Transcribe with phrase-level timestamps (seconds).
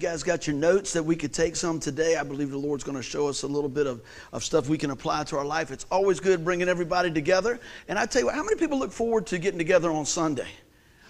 [0.00, 2.16] you guys got your notes that we could take some today.
[2.16, 4.00] I believe the Lord's going to show us a little bit of,
[4.32, 5.72] of stuff we can apply to our life.
[5.72, 7.58] It's always good bringing everybody together.
[7.88, 10.46] And I tell you what, how many people look forward to getting together on Sunday?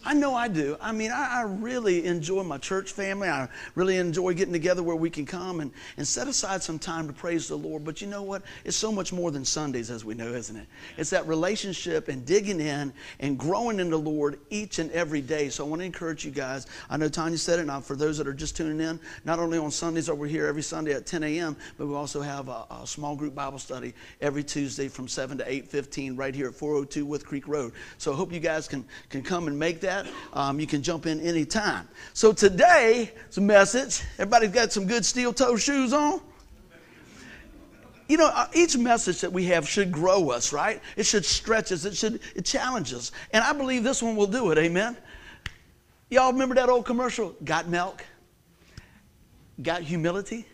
[0.09, 0.75] I know I do.
[0.81, 3.29] I mean, I, I, really enjoy my church family.
[3.29, 7.07] I really enjoy getting together where we can come and, and set aside some time
[7.09, 7.85] to praise the Lord.
[7.85, 8.41] But you know what?
[8.65, 10.67] It's so much more than Sundays, as we know, isn't it?
[10.97, 15.51] It's that relationship and digging in and growing in the Lord each and every day.
[15.51, 16.69] So I want to encourage you guys.
[16.89, 17.67] I know Tanya said it.
[17.67, 20.47] Now, for those that are just tuning in, not only on Sundays are we here
[20.47, 23.93] every Sunday at 10 a.m., but we also have a, a small group Bible study
[24.23, 27.75] every Tuesday from 7 to 8:15 right here at 402 With Creek Road.
[27.99, 30.83] So I hope you guys can can come and make that that, um, you can
[30.83, 31.89] jump in anytime.
[32.15, 34.03] So today's message.
[34.19, 36.21] Everybody's got some good steel toe shoes on?
[38.09, 40.81] You know, uh, each message that we have should grow us, right?
[40.97, 41.85] It should stretch us.
[41.85, 43.13] It should it challenge us.
[43.33, 44.59] And I believe this one will do it.
[44.59, 44.97] Amen.
[46.11, 47.35] Y'all remember that old commercial?
[47.45, 48.03] Got milk?
[49.61, 50.47] Got humility?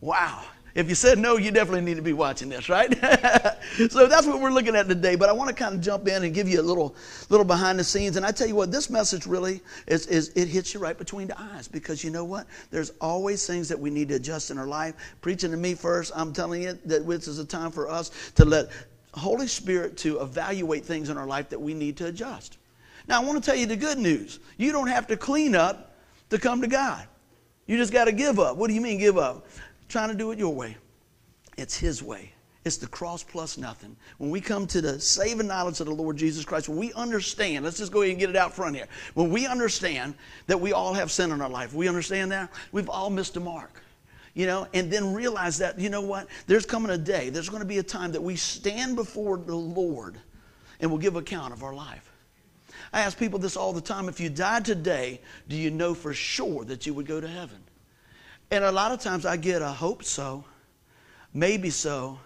[0.00, 0.44] Wow.
[0.76, 2.92] If you said no, you definitely need to be watching this, right?
[3.90, 5.16] so that's what we're looking at today.
[5.16, 6.94] But I want to kind of jump in and give you a little,
[7.30, 8.18] little behind the scenes.
[8.18, 11.28] And I tell you what, this message really is, is it hits you right between
[11.28, 12.46] the eyes because you know what?
[12.70, 14.94] There's always things that we need to adjust in our life.
[15.22, 18.44] Preaching to me first, I'm telling you that this is a time for us to
[18.44, 18.68] let
[19.14, 22.58] Holy Spirit to evaluate things in our life that we need to adjust.
[23.08, 24.40] Now, I want to tell you the good news.
[24.58, 25.96] You don't have to clean up
[26.28, 27.06] to come to God.
[27.66, 28.56] You just got to give up.
[28.56, 29.46] What do you mean give up?
[29.88, 30.76] Trying to do it your way.
[31.56, 32.32] It's His way.
[32.64, 33.96] It's the cross plus nothing.
[34.18, 37.64] When we come to the saving knowledge of the Lord Jesus Christ, when we understand,
[37.64, 38.88] let's just go ahead and get it out front here.
[39.14, 40.14] When we understand
[40.48, 42.50] that we all have sin in our life, we understand that?
[42.72, 43.82] We've all missed a mark.
[44.34, 46.26] You know, and then realize that, you know what?
[46.46, 49.54] There's coming a day, there's going to be a time that we stand before the
[49.54, 50.18] Lord
[50.80, 52.12] and we'll give account of our life.
[52.92, 54.08] I ask people this all the time.
[54.08, 57.62] If you died today, do you know for sure that you would go to heaven?
[58.50, 60.44] And a lot of times I get a hope so,
[61.34, 62.18] maybe so.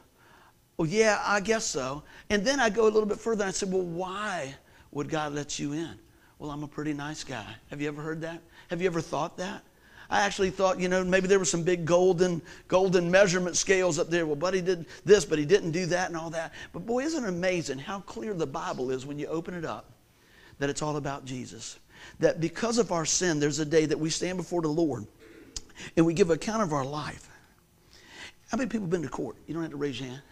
[0.77, 2.03] Well, yeah, I guess so.
[2.29, 4.55] And then I go a little bit further and I say, well, why
[4.93, 5.95] would God let you in?
[6.39, 7.47] Well, I'm a pretty nice guy.
[7.69, 8.41] Have you ever heard that?
[8.69, 9.63] Have you ever thought that?
[10.09, 14.11] I actually thought, you know, maybe there were some big golden, golden measurement scales up
[14.11, 14.27] there.
[14.27, 16.53] Well, buddy did this, but he didn't do that and all that.
[16.73, 19.93] But boy, isn't it amazing how clear the Bible is when you open it up
[20.61, 21.79] that it's all about Jesus.
[22.21, 25.07] That because of our sin, there's a day that we stand before the Lord
[25.97, 27.29] and we give account of our life.
[28.51, 29.37] How many people have been to court?
[29.47, 30.23] You don't have to raise your hand.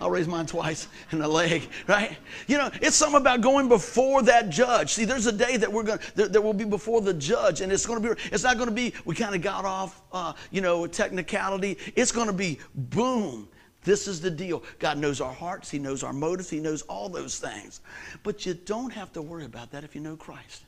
[0.00, 2.16] I'll raise mine twice in the leg, right?
[2.48, 4.92] You know, it's something about going before that judge.
[4.92, 7.70] See, there's a day that we're going that, that will be before the judge, and
[7.70, 8.20] it's going to be.
[8.32, 8.94] It's not going to be.
[9.04, 11.78] We kind of got off, uh, you know, technicality.
[11.94, 13.48] It's going to be boom.
[13.84, 14.62] This is the deal.
[14.78, 15.70] God knows our hearts.
[15.70, 16.48] He knows our motives.
[16.48, 17.80] He knows all those things.
[18.22, 20.64] But you don't have to worry about that if you know Christ.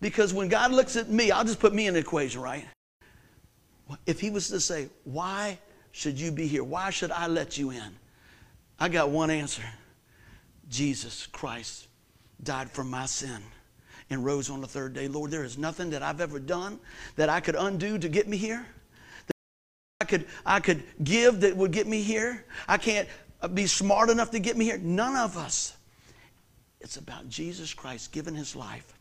[0.00, 2.66] Because when God looks at me, I'll just put me in the equation, right?
[4.06, 5.58] If he was to say, Why
[5.92, 6.64] should you be here?
[6.64, 7.96] Why should I let you in?
[8.78, 9.64] I got one answer
[10.68, 11.88] Jesus Christ
[12.42, 13.42] died for my sin
[14.08, 15.08] and rose on the third day.
[15.08, 16.78] Lord, there is nothing that I've ever done
[17.16, 18.64] that I could undo to get me here.
[19.26, 19.34] That
[20.00, 22.44] I could, I could give that would get me here.
[22.68, 23.08] I can't
[23.42, 24.78] uh, be smart enough to get me here.
[24.78, 25.76] None of us.
[26.80, 28.94] It's about Jesus Christ giving his life,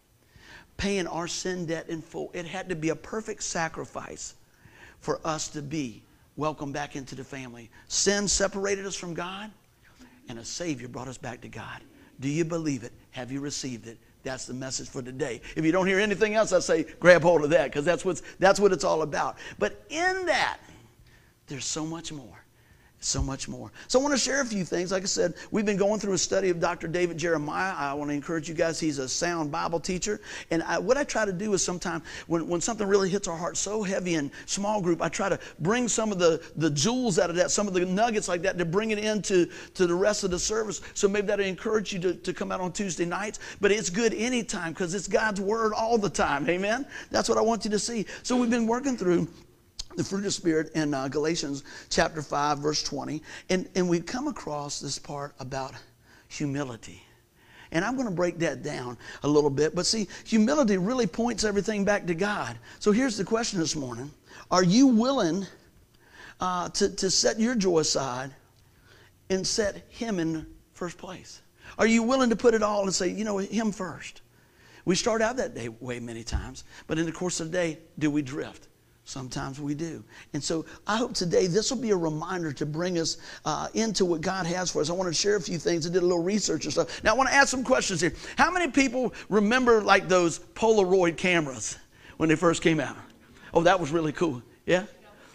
[0.75, 2.29] paying our sin debt in full.
[2.33, 4.35] It had to be a perfect sacrifice
[4.99, 6.03] for us to be
[6.35, 7.69] welcomed back into the family.
[7.87, 9.51] Sin separated us from God,
[10.29, 11.81] and a Savior brought us back to God.
[12.19, 12.91] Do you believe it?
[13.11, 13.97] Have you received it?
[14.23, 15.41] That's the message for today.
[15.55, 18.21] If you don't hear anything else, I say grab hold of that because that's, what's,
[18.37, 19.37] that's what it's all about.
[19.57, 20.59] But in that,
[21.47, 22.38] there's so much more
[22.99, 23.71] so much more.
[23.87, 24.91] So I want to share a few things.
[24.91, 26.87] Like I said, we've been going through a study of Dr.
[26.87, 27.73] David Jeremiah.
[27.75, 28.79] I want to encourage you guys.
[28.79, 30.19] He's a sound Bible teacher.
[30.51, 33.37] And I, what I try to do is sometimes when, when something really hits our
[33.37, 37.19] heart so heavy in small group, I try to bring some of the, the jewels
[37.19, 39.95] out of that, some of the nuggets like that to bring it into to the
[39.95, 40.81] rest of the service.
[40.93, 43.39] So maybe that'll encourage you to, to come out on Tuesday nights.
[43.61, 46.49] But it's good anytime because it's God's word all the time.
[46.49, 46.85] Amen?
[47.11, 48.05] That's what I want you to see.
[48.23, 49.27] So we've been working through
[49.99, 54.29] the fruit of spirit in uh, galatians chapter 5 verse 20 and, and we come
[54.29, 55.73] across this part about
[56.29, 57.03] humility.
[57.73, 61.43] And i'm going to break that down a little bit but see humility really points
[61.43, 62.57] everything back to god.
[62.79, 64.09] So here's the question this morning.
[64.49, 65.45] Are you willing
[66.39, 68.31] uh, to, to set your joy aside
[69.29, 71.41] and set him in first place?
[71.77, 74.21] Are you willing to put it all and say you know him first.
[74.85, 77.79] We start out that day way many times but in the course of the day
[77.97, 78.68] do we drift
[79.09, 80.03] Sometimes we do.
[80.33, 84.05] And so I hope today this will be a reminder to bring us uh, into
[84.05, 84.91] what God has for us.
[84.91, 85.87] I want to share a few things.
[85.87, 87.03] I did a little research and stuff.
[87.03, 88.13] Now I want to ask some questions here.
[88.37, 91.75] How many people remember like those Polaroid cameras
[92.17, 92.95] when they first came out?
[93.51, 94.43] Oh, that was really cool.
[94.67, 94.83] Yeah?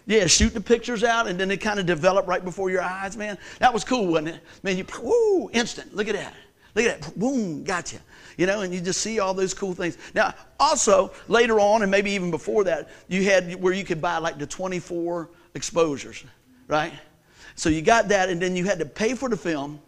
[0.05, 3.17] Yeah, shooting the pictures out and then they kind of develop right before your eyes,
[3.17, 3.37] man.
[3.59, 4.41] That was cool, wasn't it?
[4.63, 5.93] Man, you, woo, instant.
[5.93, 6.33] Look at that.
[6.75, 7.17] Look at that.
[7.17, 7.97] Boom, gotcha.
[8.37, 9.97] You know, and you just see all those cool things.
[10.13, 14.17] Now, also, later on, and maybe even before that, you had where you could buy
[14.17, 16.23] like the 24 exposures,
[16.67, 16.93] right?
[17.55, 19.79] So you got that, and then you had to pay for the film.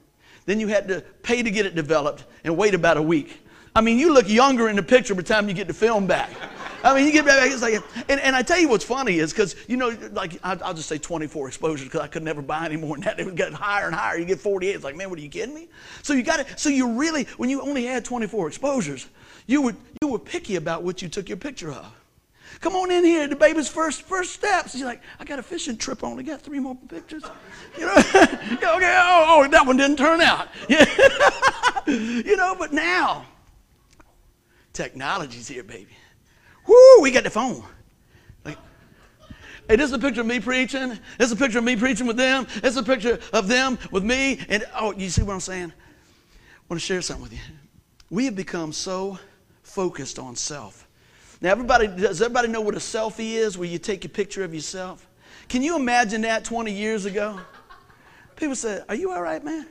[0.46, 3.42] Then you had to pay to get it developed and wait about a week.
[3.76, 6.08] I mean, you look younger in the picture by the time you get the film
[6.08, 6.30] back.
[6.88, 9.34] I mean, you get back, it's like, and, and I tell you what's funny is
[9.34, 12.78] because, you know, like, I'll just say 24 exposures because I could never buy any
[12.78, 13.20] more than that.
[13.20, 14.18] It would get higher and higher.
[14.18, 14.74] You get 48.
[14.74, 15.68] It's like, man, what are you kidding me?
[16.02, 16.58] So you got it.
[16.58, 19.08] So you really, when you only had 24 exposures,
[19.48, 21.92] you were, you were picky about what you took your picture of.
[22.62, 24.74] Come on in here, the baby's first first steps.
[24.74, 26.04] He's like, I got a fishing trip.
[26.04, 27.24] I only got three more pictures.
[27.78, 30.48] You know, okay, oh, oh, that one didn't turn out.
[30.70, 30.86] Yeah.
[31.88, 33.26] you know, but now,
[34.74, 35.96] technology's here, baby.
[36.68, 37.64] Whoo, we got the phone.
[38.44, 38.58] Like,
[39.68, 40.90] hey, this is a picture of me preaching.
[41.18, 42.46] This is a picture of me preaching with them.
[42.62, 44.40] This is a picture of them with me.
[44.50, 45.72] And oh, you see what I'm saying?
[45.72, 47.40] I want to share something with you.
[48.10, 49.18] We have become so
[49.64, 50.88] focused on self.
[51.40, 54.54] Now, everybody, does everybody know what a selfie is, where you take a picture of
[54.54, 55.08] yourself?
[55.50, 57.40] Can you imagine that 20 years ago?
[58.36, 59.68] People said, Are you all right, man?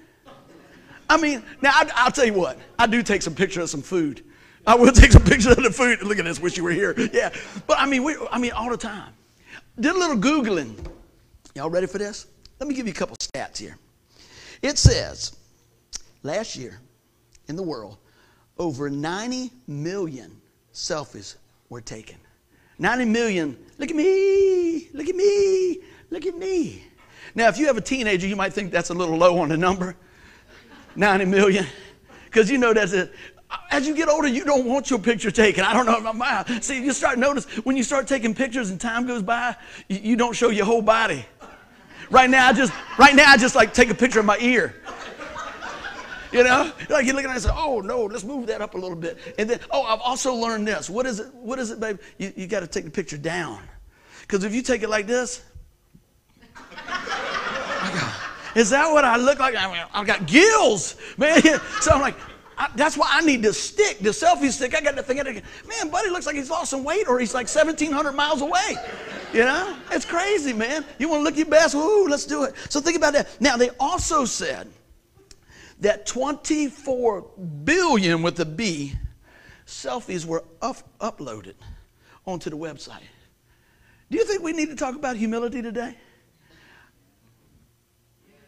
[1.09, 3.83] I mean, now I, will tell you what, I do take some pictures of some
[3.83, 4.25] food.
[4.67, 6.03] I will take some pictures of the food.
[6.03, 6.95] Look at this, wish you were here.
[7.13, 7.31] Yeah.
[7.67, 9.13] But I mean, we, I mean, all the time.
[9.79, 10.75] Did a little Googling.
[11.55, 12.27] Y'all ready for this?
[12.59, 13.77] Let me give you a couple stats here.
[14.63, 15.37] It says
[16.23, 16.81] last year
[17.49, 17.99] in the world,
[18.59, 20.41] over 90 million
[20.73, 21.37] selfies
[21.69, 22.17] were taken.
[22.79, 25.79] 90 million, look at me, look at me,
[26.11, 26.85] look at me.
[27.35, 29.57] Now, if you have a teenager, you might think that's a little low on the
[29.57, 29.95] number
[30.97, 31.67] 90 million.
[32.25, 33.09] Because you know that's a,
[33.71, 35.65] as you get older, you don't want your picture taken.
[35.65, 36.63] I don't know about mine.
[36.63, 39.57] See, you start notice when you start taking pictures and time goes by,
[39.89, 41.25] you, you don't show your whole body.
[42.11, 44.75] Right now, I just right now I just like take a picture of my ear.
[46.33, 48.75] You know, like you're looking at it and say, "Oh no, let's move that up
[48.75, 50.91] a little bit." And then, oh, I've also learned this.
[50.91, 51.33] What is it?
[51.35, 51.99] What is it, babe?
[52.19, 53.61] You, you got to take the picture down,
[54.23, 55.45] because if you take it like this,
[58.55, 59.55] is that what I look like?
[59.57, 61.41] I mean, I've got gills, man.
[61.81, 62.17] So I'm like,
[62.59, 64.75] I, that's why I need the stick, the selfie stick.
[64.75, 65.17] I got the thing.
[65.17, 68.77] Man, buddy looks like he's lost some weight or he's like 1,700 miles away.
[69.33, 69.77] You know?
[69.91, 70.85] It's crazy, man.
[70.99, 71.75] You want to look your best?
[71.75, 72.55] Ooh, let's do it.
[72.71, 73.41] So think about that.
[73.41, 74.69] Now, they also said
[75.81, 77.23] that 24
[77.65, 78.95] billion with a B
[79.67, 81.55] selfies were up, uploaded
[82.25, 83.03] onto the website.
[84.11, 85.97] Do you think we need to talk about humility today?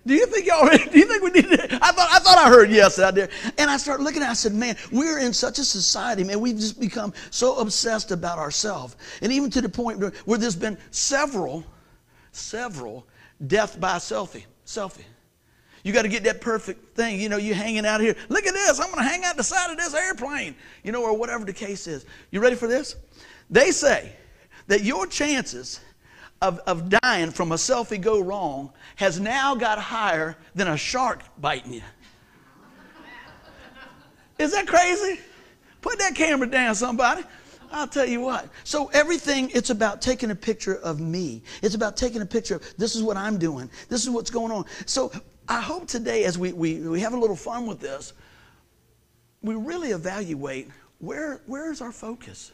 [0.08, 0.66] Do you think y'all?
[0.90, 1.75] Do you think we need to?
[1.82, 3.28] I thought I thought I heard yes out there,
[3.58, 4.22] and I started looking.
[4.22, 6.40] at I said, "Man, we're in such a society, man.
[6.40, 10.78] We've just become so obsessed about ourselves, and even to the point where there's been
[10.93, 11.62] several,
[12.32, 13.06] several
[13.46, 15.05] death by selfie, selfie.
[15.84, 17.20] You got to get that perfect thing.
[17.20, 18.16] You know, you hanging out here.
[18.31, 18.81] Look at this.
[18.81, 20.55] I'm going to hang out the side of this airplane.
[20.84, 22.06] You know, or whatever the case is.
[22.31, 22.96] You ready for this?
[23.50, 24.12] They say
[24.69, 25.81] that your chances
[26.40, 31.23] of, of dying from a selfie go wrong has now got higher than a shark
[31.38, 31.82] biting you.
[34.38, 35.20] Is that crazy?
[35.81, 37.22] Put that camera down, somebody.
[37.70, 38.48] I'll tell you what.
[38.65, 41.43] So everything, it's about taking a picture of me.
[41.63, 43.69] It's about taking a picture of this is what I'm doing.
[43.89, 44.65] This is what's going on.
[44.86, 45.13] So
[45.48, 48.13] I hope today, as we, we, we have a little fun with this,
[49.43, 52.53] we really evaluate where, where is our focus?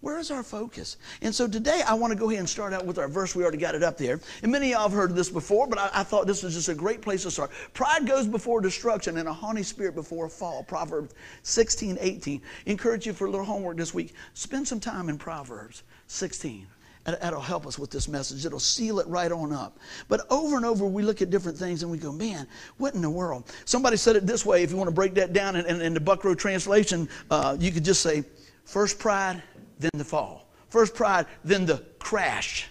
[0.00, 0.96] Where is our focus?
[1.22, 3.34] And so today I want to go ahead and start out with our verse.
[3.34, 4.20] We already got it up there.
[4.44, 6.68] And many of y'all have heard this before, but I, I, thought this was just
[6.68, 7.50] a great place to start.
[7.74, 10.62] Pride goes before destruction and a haughty spirit before a fall.
[10.62, 12.40] Proverbs 16, 18.
[12.66, 14.14] Encourage you for a little homework this week.
[14.34, 16.68] Spend some time in Proverbs 16.
[17.04, 18.44] That'll help us with this message.
[18.44, 19.78] It'll seal it right on up.
[20.08, 23.00] But over and over, we look at different things and we go, man, what in
[23.00, 23.50] the world?
[23.64, 24.62] Somebody said it this way.
[24.62, 27.72] If you want to break that down in, in, in the Buckrow translation, uh, you
[27.72, 28.24] could just say,
[28.64, 29.42] first pride,
[29.78, 30.48] then the fall.
[30.68, 32.66] First pride, then the crash.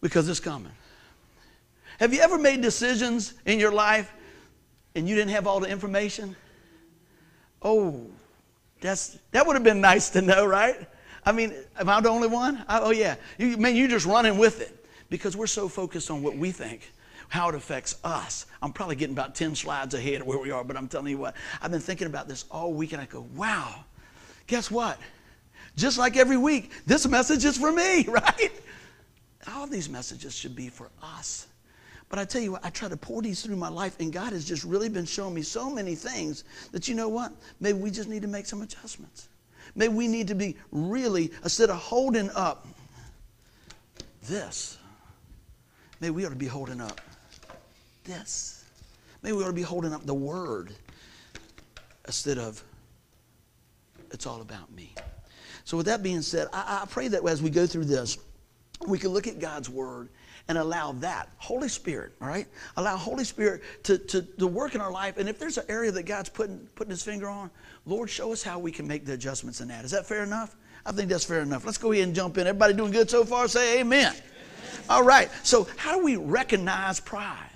[0.00, 0.72] Because it's coming.
[1.98, 4.12] Have you ever made decisions in your life
[4.94, 6.34] and you didn't have all the information?
[7.60, 8.06] Oh,
[8.80, 10.76] that's, that would have been nice to know, right?
[11.24, 12.64] I mean, am I the only one?
[12.66, 13.14] I, oh, yeah.
[13.38, 16.90] You, man, you're just running with it because we're so focused on what we think,
[17.28, 18.46] how it affects us.
[18.60, 21.18] I'm probably getting about 10 slides ahead of where we are, but I'm telling you
[21.18, 23.84] what, I've been thinking about this all week and I go, wow,
[24.48, 24.98] guess what?
[25.76, 28.52] Just like every week, this message is for me, right?
[29.54, 31.46] All these messages should be for us.
[32.08, 34.32] But I tell you what, I try to pour these through my life, and God
[34.34, 37.32] has just really been showing me so many things that you know what?
[37.58, 39.28] Maybe we just need to make some adjustments.
[39.74, 42.66] Maybe we need to be really, instead of holding up
[44.24, 44.76] this,
[46.00, 47.00] maybe we ought to be holding up
[48.04, 48.64] this.
[49.22, 50.72] Maybe we ought to be holding up the word
[52.06, 52.62] instead of
[54.10, 54.92] it's all about me.
[55.64, 58.18] So, with that being said, I, I pray that as we go through this,
[58.86, 60.08] we can look at God's word
[60.48, 62.46] and allow that holy spirit all right?
[62.76, 65.16] Allow holy spirit to, to, to work in our life.
[65.16, 67.50] And if there's an area that god's putting, putting his finger on
[67.86, 69.84] lord show us how we can make the adjustments in that.
[69.84, 70.56] Is that fair enough?
[70.84, 71.64] I think that's fair enough.
[71.64, 72.46] Let's go ahead and jump in.
[72.46, 73.46] Everybody doing good so far?
[73.46, 74.22] Say amen, amen.
[74.88, 75.30] all right.
[75.44, 77.51] So how do we recognize pride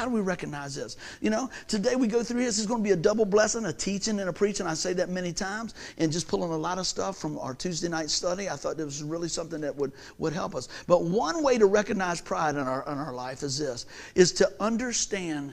[0.00, 0.96] how do we recognize this?
[1.20, 2.56] You know, today we go through this.
[2.56, 4.66] It's going to be a double blessing, a teaching and a preaching.
[4.66, 7.88] I say that many times, and just pulling a lot of stuff from our Tuesday
[7.88, 8.48] night study.
[8.48, 10.70] I thought this was really something that would, would help us.
[10.86, 14.50] But one way to recognize pride in our, in our life is this, is to
[14.58, 15.52] understand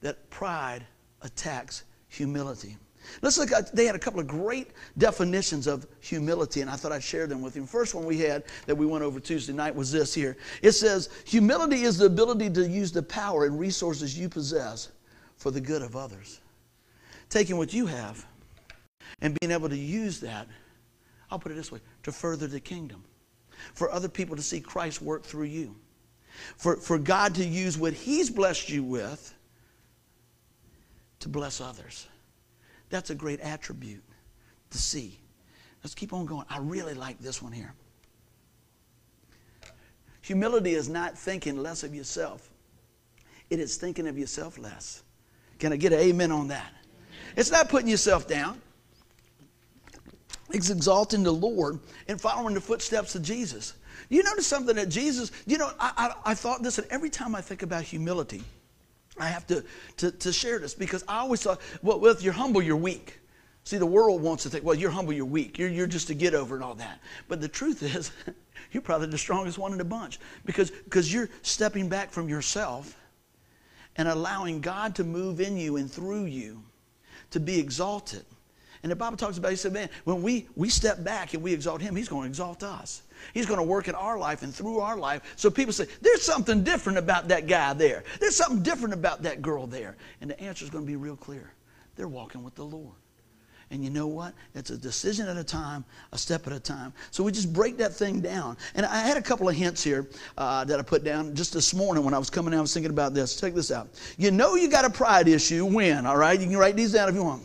[0.00, 0.86] that pride
[1.20, 2.78] attacks humility.
[3.20, 6.92] Let's look at, they had a couple of great definitions of humility, and I thought
[6.92, 7.66] I'd share them with you.
[7.66, 10.36] First one we had that we went over Tuesday night was this here.
[10.62, 14.90] It says, Humility is the ability to use the power and resources you possess
[15.36, 16.40] for the good of others.
[17.28, 18.24] Taking what you have
[19.20, 20.46] and being able to use that,
[21.30, 23.04] I'll put it this way, to further the kingdom.
[23.74, 25.74] For other people to see Christ work through you.
[26.56, 29.34] For, for God to use what He's blessed you with
[31.20, 32.08] to bless others.
[32.92, 34.04] That's a great attribute
[34.68, 35.18] to see.
[35.82, 36.44] Let's keep on going.
[36.50, 37.72] I really like this one here.
[40.20, 42.50] Humility is not thinking less of yourself,
[43.48, 45.02] it is thinking of yourself less.
[45.58, 46.70] Can I get an amen on that?
[47.34, 48.60] It's not putting yourself down.
[50.50, 53.72] It's exalting the Lord and following the footsteps of Jesus.
[54.10, 55.92] You notice something that Jesus, you know, I,
[56.24, 58.42] I, I thought this, and every time I think about humility,
[59.18, 59.64] I have to,
[59.98, 63.20] to, to share this because I always thought, well, if you're humble, you're weak.
[63.64, 65.58] See, the world wants to think, well, you're humble, you're weak.
[65.58, 67.00] You're, you're just a get over and all that.
[67.28, 68.10] But the truth is,
[68.72, 72.96] you're probably the strongest one in the bunch because, because you're stepping back from yourself
[73.96, 76.62] and allowing God to move in you and through you
[77.30, 78.24] to be exalted.
[78.82, 81.52] And the Bible talks about, he said, man, when we, we step back and we
[81.52, 83.02] exalt him, he's going to exalt us.
[83.34, 85.22] He's going to work in our life and through our life.
[85.36, 88.04] So people say, there's something different about that guy there.
[88.20, 89.96] There's something different about that girl there.
[90.20, 91.52] And the answer is going to be real clear.
[91.96, 92.94] They're walking with the Lord.
[93.72, 94.34] And you know what?
[94.54, 96.92] It's a decision at a time, a step at a time.
[97.10, 98.58] So we just break that thing down.
[98.74, 101.72] And I had a couple of hints here uh, that I put down just this
[101.72, 102.58] morning when I was coming out.
[102.58, 103.40] I was thinking about this.
[103.40, 103.88] Check this out.
[104.18, 106.38] You know you got a pride issue when, all right?
[106.38, 107.42] You can write these down if you want.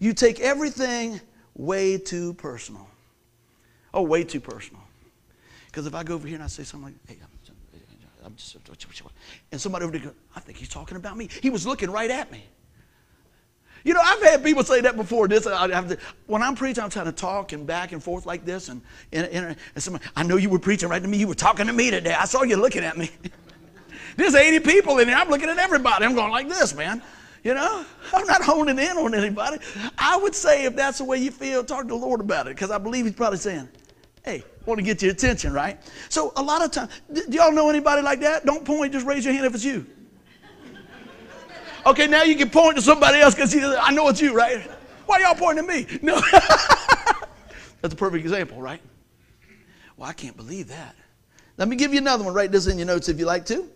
[0.00, 1.20] You take everything
[1.54, 2.88] way too personal.
[3.92, 4.82] Oh, way too personal.
[5.78, 8.56] Because if I go over here and I say something like, hey, I'm, I'm just,
[9.52, 11.28] and somebody over there goes, I think he's talking about me.
[11.40, 12.42] He was looking right at me.
[13.84, 15.28] You know, I've had people say that before.
[15.28, 18.44] This, I to, when I'm preaching, I'm trying to talk and back and forth like
[18.44, 18.82] this, and,
[19.12, 21.16] and, and, and somebody, I know you were preaching right to me.
[21.16, 22.12] You were talking to me today.
[22.12, 23.12] I saw you looking at me.
[24.16, 25.16] There's 80 people in here.
[25.16, 26.04] I'm looking at everybody.
[26.04, 27.00] I'm going like this, man.
[27.44, 29.58] You know, I'm not honing in on anybody.
[29.96, 32.56] I would say if that's the way you feel, talk to the Lord about it,
[32.56, 33.68] because I believe He's probably saying,
[34.28, 35.80] hey, want to get your attention, right?
[36.10, 38.44] So a lot of times, do y'all know anybody like that?
[38.44, 39.86] Don't point, just raise your hand if it's you.
[41.86, 44.60] Okay, now you can point to somebody else because I know it's you, right?
[45.06, 45.98] Why y'all pointing at me?
[46.02, 46.20] No.
[47.80, 48.82] That's a perfect example, right?
[49.96, 50.94] Well, I can't believe that.
[51.56, 52.34] Let me give you another one.
[52.34, 53.66] Write this in your notes if you like to.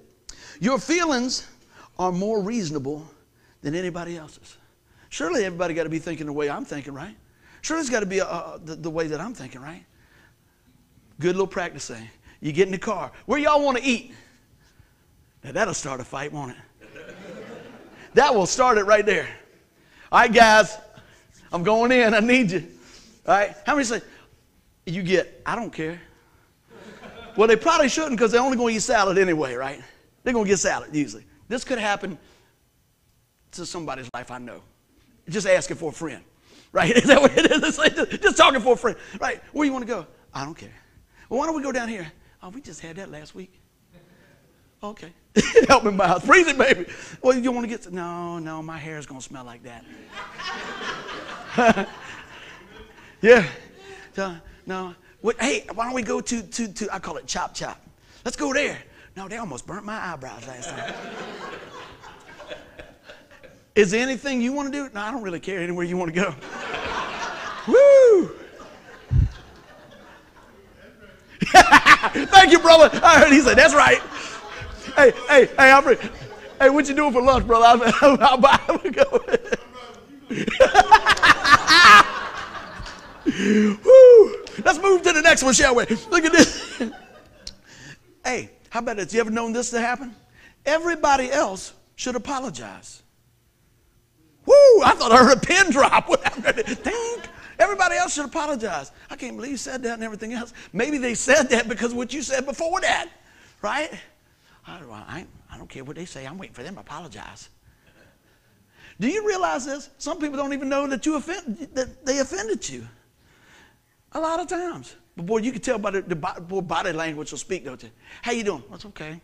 [0.60, 1.48] Your feelings
[1.98, 3.08] are more reasonable
[3.62, 4.58] than anybody else's.
[5.08, 7.16] Surely everybody got to be thinking the way I'm thinking, right?
[7.62, 9.84] Surely it's got to be uh, the, the way that I'm thinking, right?
[11.22, 11.92] Good little practice.
[12.40, 13.12] You get in the car.
[13.26, 14.12] Where y'all want to eat?
[15.44, 17.16] Now that'll start a fight, won't it?
[18.14, 19.28] that will start it right there.
[20.10, 20.76] All right, guys,
[21.52, 22.12] I'm going in.
[22.12, 22.66] I need you.
[23.24, 24.00] All right, how many say
[24.84, 25.40] you get?
[25.46, 26.00] I don't care.
[27.36, 29.80] Well, they probably shouldn't because they're only going to eat salad anyway, right?
[30.24, 31.24] They're going to get salad usually.
[31.46, 32.18] This could happen
[33.52, 34.60] to somebody's life I know.
[35.28, 36.24] Just asking for a friend,
[36.72, 36.90] right?
[36.96, 38.18] Is that what it is?
[38.20, 39.40] Just talking for a friend, right?
[39.52, 40.04] Where you want to go?
[40.34, 40.81] I don't care.
[41.32, 42.12] Well, why don't we go down here?
[42.42, 43.58] Oh, we just had that last week.
[44.82, 45.10] Okay.
[45.66, 46.22] Help me out.
[46.22, 46.84] Freeze it, baby.
[47.22, 49.62] Well, you want to get to, no, no, my hair is going to smell like
[49.62, 49.82] that.
[53.22, 53.46] yeah.
[54.14, 54.36] So,
[54.66, 54.94] no.
[55.22, 57.82] What, hey, why don't we go to, to, to, I call it chop chop.
[58.26, 58.76] Let's go there.
[59.16, 60.94] No, they almost burnt my eyebrows last time.
[63.74, 64.92] Is there anything you want to do?
[64.92, 66.34] No, I don't really care anywhere you want to go.
[67.66, 67.92] Woo!
[72.10, 72.90] Thank you, brother.
[73.02, 74.00] I heard he said, that's right.
[74.96, 75.98] Hey, hey, hey, Alfred.
[76.60, 77.92] Hey, what you doing for lunch, brother?
[78.02, 78.58] I'll, I'll buy.
[78.92, 79.24] go.
[84.64, 85.84] Let's move to the next one, shall we?
[86.10, 86.82] Look at this.
[88.24, 89.14] hey, how about this?
[89.14, 90.14] You ever known this to happen?
[90.66, 93.02] Everybody else should apologize.
[94.44, 94.54] Woo!
[94.84, 96.08] I thought I heard a pin drop.
[96.24, 97.28] Think.
[97.62, 98.90] Everybody else should apologize.
[99.08, 100.52] I can't believe you said that and everything else.
[100.72, 103.08] Maybe they said that because what you said before that,
[103.62, 103.90] right?
[104.66, 106.26] I, I, I don't care what they say.
[106.26, 107.50] I'm waiting for them to apologize.
[108.98, 109.90] Do you realize this?
[109.98, 112.86] Some people don't even know that you offend, that they offended you.
[114.12, 114.96] A lot of times.
[115.16, 117.90] But boy, you can tell by the, the body language will speak, don't you?
[118.22, 118.64] How you doing?
[118.70, 119.20] That's okay.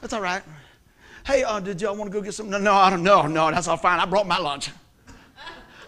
[0.00, 0.42] That's all right.
[1.24, 2.50] Hey, uh, did y'all want to go get some?
[2.50, 3.26] No, no, I don't know.
[3.26, 4.00] No, that's all fine.
[4.00, 4.70] I brought my lunch.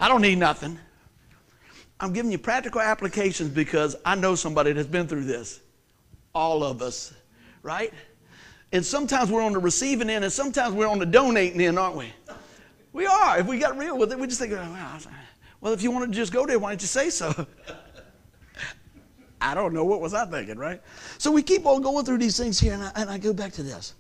[0.01, 0.79] I don't need nothing.
[2.03, 5.61] I'm giving you practical applications because I know somebody that's been through this.
[6.35, 7.15] All of us,
[7.63, 7.95] right?
[8.73, 11.97] And sometimes we're on the receiving end, and sometimes we're on the donating end, aren't
[11.97, 12.13] we?
[12.93, 13.39] We are.
[13.39, 14.99] If we got real with it, we just think, oh,
[15.61, 17.47] well, if you want to just go there, why don't you say so?
[19.41, 19.85] I don't know.
[19.85, 20.83] What was I thinking, right?
[21.19, 23.53] So we keep on going through these things here, and I, and I go back
[23.53, 23.95] to this.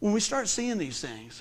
[0.00, 1.40] When we start seeing these things,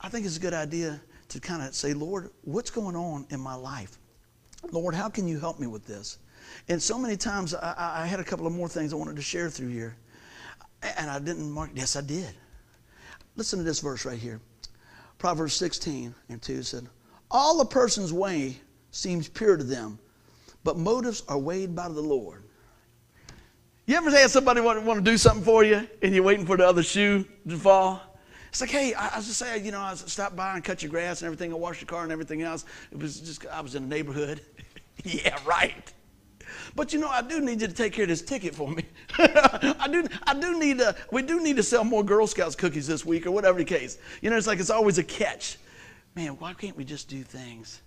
[0.00, 1.00] I think it's a good idea
[1.30, 3.98] to kind of say, Lord, what's going on in my life?
[4.70, 6.18] Lord, how can you help me with this?
[6.68, 9.22] And so many times I, I had a couple of more things I wanted to
[9.22, 9.96] share through here.
[10.98, 12.32] And I didn't mark, yes, I did.
[13.36, 14.40] Listen to this verse right here.
[15.18, 16.86] Proverbs 16 and 2 said,
[17.30, 18.56] All a person's way
[18.90, 19.98] seems pure to them,
[20.64, 22.42] but motives are weighed by the Lord.
[23.86, 26.56] You ever had somebody want, want to do something for you and you're waiting for
[26.56, 28.00] the other shoe to fall?
[28.48, 30.82] It's like, hey, I, I was just saying, you know, I stopped by and cut
[30.82, 32.64] your grass and everything, I washed your car and everything else.
[32.90, 34.40] It was just, I was in the neighborhood.
[35.04, 35.92] yeah, right.
[36.74, 38.84] But you know, I do need you to take care of this ticket for me.
[39.18, 42.86] I do, I do need to, we do need to sell more Girl Scouts cookies
[42.86, 43.98] this week or whatever the case.
[44.20, 45.58] You know, it's like it's always a catch.
[46.14, 47.82] Man, why can't we just do things?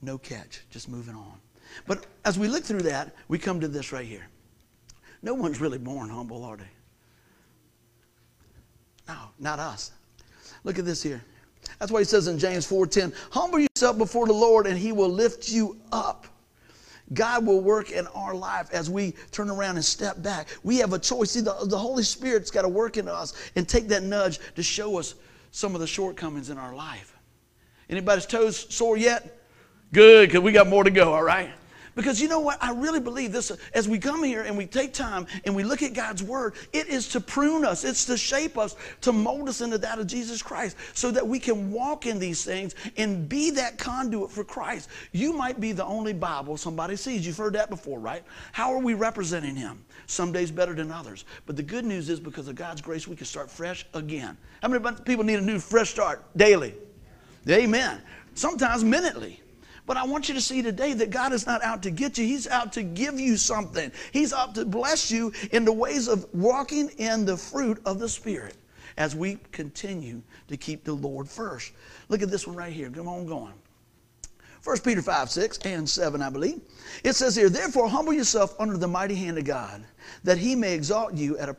[0.00, 1.38] No catch, just moving on.
[1.86, 4.26] But as we look through that, we come to this right here.
[5.22, 6.64] No one's really born humble, are they?
[9.12, 9.90] No, not us.
[10.64, 11.22] Look at this here.
[11.78, 15.08] That's why he says in James 4:10, humble yourself before the Lord and he will
[15.08, 16.26] lift you up.
[17.12, 20.48] God will work in our life as we turn around and step back.
[20.62, 21.32] We have a choice.
[21.32, 24.62] See, the, the Holy Spirit's got to work in us and take that nudge to
[24.62, 25.14] show us
[25.50, 27.14] some of the shortcomings in our life.
[27.90, 29.38] Anybody's toes sore yet?
[29.92, 31.50] Good, because we got more to go, all right?
[31.94, 32.62] Because you know what?
[32.62, 33.52] I really believe this.
[33.74, 36.88] As we come here and we take time and we look at God's Word, it
[36.88, 40.42] is to prune us, it's to shape us, to mold us into that of Jesus
[40.42, 44.88] Christ so that we can walk in these things and be that conduit for Christ.
[45.12, 47.26] You might be the only Bible somebody sees.
[47.26, 48.22] You've heard that before, right?
[48.52, 49.84] How are we representing Him?
[50.06, 51.24] Some days better than others.
[51.46, 54.36] But the good news is because of God's grace, we can start fresh again.
[54.62, 56.74] How many people need a new fresh start daily?
[57.48, 58.00] Amen.
[58.34, 59.40] Sometimes minutely.
[59.84, 62.24] But I want you to see today that God is not out to get you.
[62.24, 63.90] He's out to give you something.
[64.12, 68.08] He's out to bless you in the ways of walking in the fruit of the
[68.08, 68.56] Spirit
[68.96, 71.72] as we continue to keep the Lord first.
[72.08, 72.90] Look at this one right here.
[72.90, 73.54] Come on, going.
[74.64, 76.60] 1 Peter 5, 6 and 7, I believe.
[77.02, 79.84] It says here, Therefore, humble yourself under the mighty hand of God,
[80.22, 81.56] that he may exalt you at a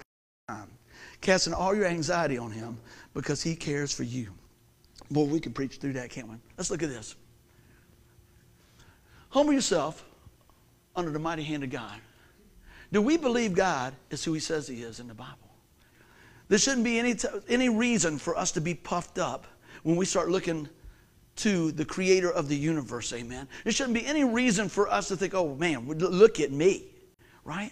[0.47, 0.69] time,
[1.19, 2.77] casting all your anxiety on him,
[3.13, 4.29] because he cares for you.
[5.11, 6.35] Boy, we can preach through that, can't we?
[6.57, 7.15] Let's look at this.
[9.33, 10.05] Humble yourself
[10.95, 11.99] under the mighty hand of God.
[12.91, 15.49] Do we believe God is who He says He is in the Bible?
[16.49, 19.47] There shouldn't be any, t- any reason for us to be puffed up
[19.81, 20.69] when we start looking
[21.37, 23.47] to the creator of the universe, amen.
[23.63, 26.85] There shouldn't be any reason for us to think, oh man, look at me,
[27.43, 27.71] right?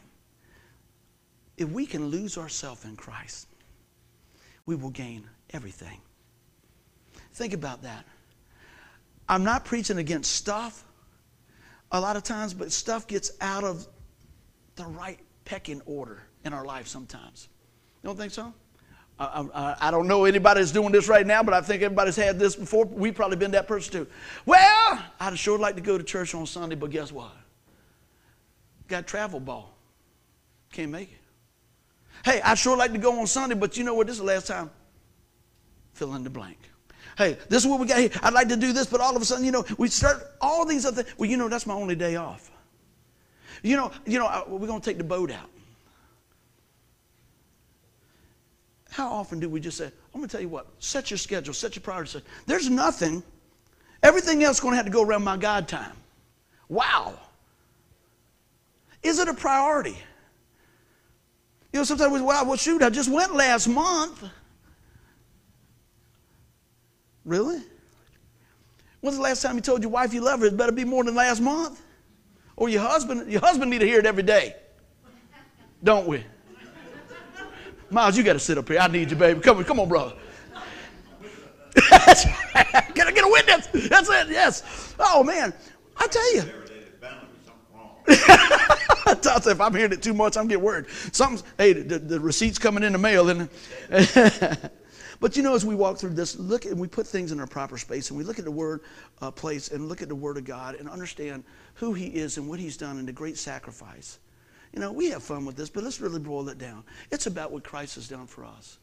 [1.58, 3.46] If we can lose ourselves in Christ,
[4.66, 6.00] we will gain everything.
[7.34, 8.04] Think about that.
[9.30, 10.86] I'm not preaching against stuff
[11.92, 13.88] a lot of times, but stuff gets out of
[14.76, 17.50] the right pecking order in our life sometimes.
[18.02, 18.54] You don't think so?
[19.20, 22.16] I, I, I, don't know anybody that's doing this right now, but I think everybody's
[22.16, 22.86] had this before.
[22.86, 24.08] We've probably been that person too.
[24.48, 27.32] Well, I'd sure like to go to church on Sunday, but guess what?
[28.88, 29.78] Got travel ball.
[30.72, 31.18] Can't make it.
[32.26, 34.08] Hey, I'd sure like to go on Sunday, but you know what?
[34.08, 34.72] This is the last time.
[35.94, 36.58] Fill in the blank.
[37.18, 38.12] Hey, this is what we got here.
[38.24, 40.66] I'd like to do this, but all of a sudden, you know, we start all
[40.66, 41.18] these other things.
[41.18, 42.52] Well, you know, that's my only day off.
[43.64, 45.50] You know, you know, we're going to take the boat out.
[48.90, 51.54] How often do we just say, I'm going to tell you what, set your schedule,
[51.54, 52.22] set your priorities.
[52.46, 53.24] There's nothing.
[54.04, 55.96] Everything else is going to have to go around my God time.
[56.68, 57.18] Wow.
[59.04, 59.98] Is it a priority?
[61.72, 64.24] You know, sometimes we, well, well, shoot, I just went last month.
[67.32, 67.62] Really?
[69.00, 70.48] When's the last time you told your wife you love her?
[70.48, 71.82] It better be more than last month.
[72.58, 74.58] Or your husband, your husband need to hear it every day.
[75.82, 76.26] Don't we?
[77.90, 78.80] Miles, you got to sit up here.
[78.80, 79.40] I need you, baby.
[79.40, 80.14] Come on, come on, brother.
[81.74, 83.88] Can I get a witness?
[83.88, 84.28] That's it.
[84.28, 84.94] Yes.
[85.00, 85.54] Oh man,
[85.96, 86.44] I tell you.
[89.52, 90.88] if I'm hearing it too much, I'm getting worried.
[91.14, 93.50] Something's, hey, the, the receipt's coming in the mail, and
[95.22, 97.48] but you know, as we walk through this, look and we put things in our
[97.48, 98.82] proper space, and we look at the word
[99.22, 101.44] uh, place and look at the word of God and understand
[101.76, 104.18] who He is and what He's done and the great sacrifice.
[104.74, 106.84] You know, we have fun with this, but let's really boil it down.
[107.12, 108.80] It's about what Christ has done for us.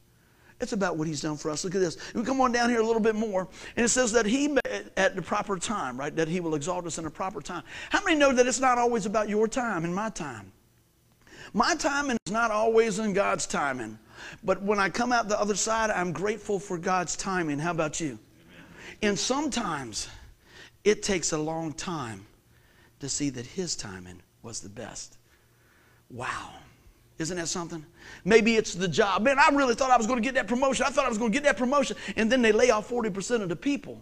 [0.60, 1.64] It's about what he's done for us.
[1.64, 1.96] Look at this.
[2.14, 4.56] We come on down here a little bit more, and it says that he,
[4.96, 7.62] at the proper time, right, that he will exalt us in a proper time.
[7.90, 10.52] How many know that it's not always about your time and my time?
[11.52, 13.98] My timing is not always in God's timing.
[14.42, 17.58] But when I come out the other side, I'm grateful for God's timing.
[17.58, 18.18] How about you?
[19.02, 20.08] And sometimes
[20.84, 22.26] it takes a long time
[23.00, 25.18] to see that his timing was the best.
[26.10, 26.50] Wow.
[27.18, 27.84] Isn't that something?
[28.24, 29.22] Maybe it's the job.
[29.22, 30.86] Man, I really thought I was going to get that promotion.
[30.86, 31.96] I thought I was going to get that promotion.
[32.16, 34.00] And then they lay off 40% of the people.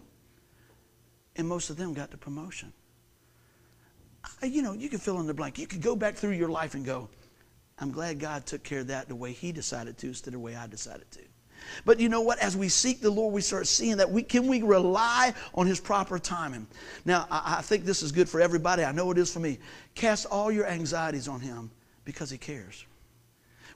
[1.35, 2.71] And most of them got the promotion.
[4.43, 5.57] You know, you can fill in the blank.
[5.57, 7.09] You could go back through your life and go,
[7.79, 10.39] I'm glad God took care of that the way He decided to instead of the
[10.39, 11.19] way I decided to.
[11.85, 12.39] But you know what?
[12.39, 15.79] As we seek the Lord, we start seeing that we can we rely on His
[15.79, 16.67] proper timing.
[17.05, 18.83] Now, I, I think this is good for everybody.
[18.83, 19.59] I know it is for me.
[19.95, 21.71] Cast all your anxieties on Him
[22.05, 22.85] because He cares.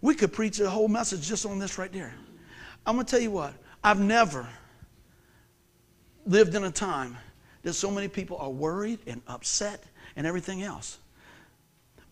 [0.02, 2.14] We could preach a whole message just on this right there.
[2.86, 4.48] I'm going to tell you what, I've never
[6.26, 7.18] lived in a time
[7.64, 9.84] that so many people are worried and upset
[10.16, 10.98] and everything else.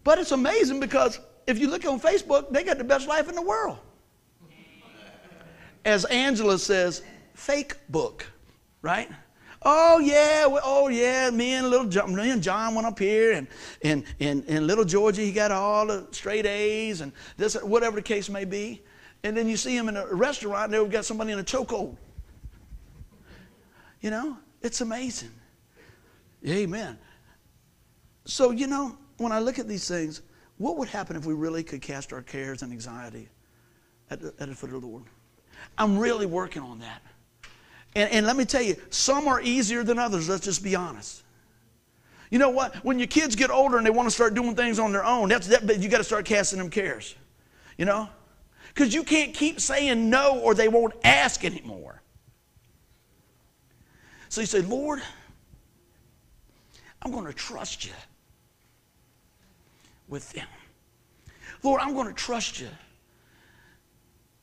[0.04, 3.36] But it's amazing because if you look on Facebook, they got the best life in
[3.36, 3.80] the world.
[5.84, 7.02] As Angela says,
[7.34, 8.26] fake book,
[8.84, 9.10] right?
[9.64, 11.30] Oh yeah, oh yeah.
[11.32, 13.48] Me and little John, me and John went up here, and
[13.82, 18.02] and and and little Georgie, he got all the straight A's and this, whatever the
[18.02, 18.82] case may be.
[19.24, 21.98] And then you see him in a restaurant, and they've got somebody in a chokehold.
[24.02, 25.32] You know, it's amazing.
[26.48, 26.98] Amen.
[28.26, 30.22] So you know, when I look at these things,
[30.60, 33.30] what would happen if we really could cast our cares and anxiety
[34.12, 35.06] at the, at the foot of the Lord?
[35.78, 37.02] I'm really working on that.
[37.96, 41.24] And, and let me tell you, some are easier than others, let's just be honest.
[42.30, 42.76] You know what?
[42.84, 45.30] When your kids get older and they want to start doing things on their own,
[45.30, 47.16] that's that, you got to start casting them cares.
[47.78, 48.10] You know?
[48.68, 52.02] Because you can't keep saying no or they won't ask anymore.
[54.28, 55.02] So you say, Lord,
[57.02, 57.94] I'm going to trust you
[60.10, 60.48] with them.
[61.64, 62.70] Lord, I'm going to trust you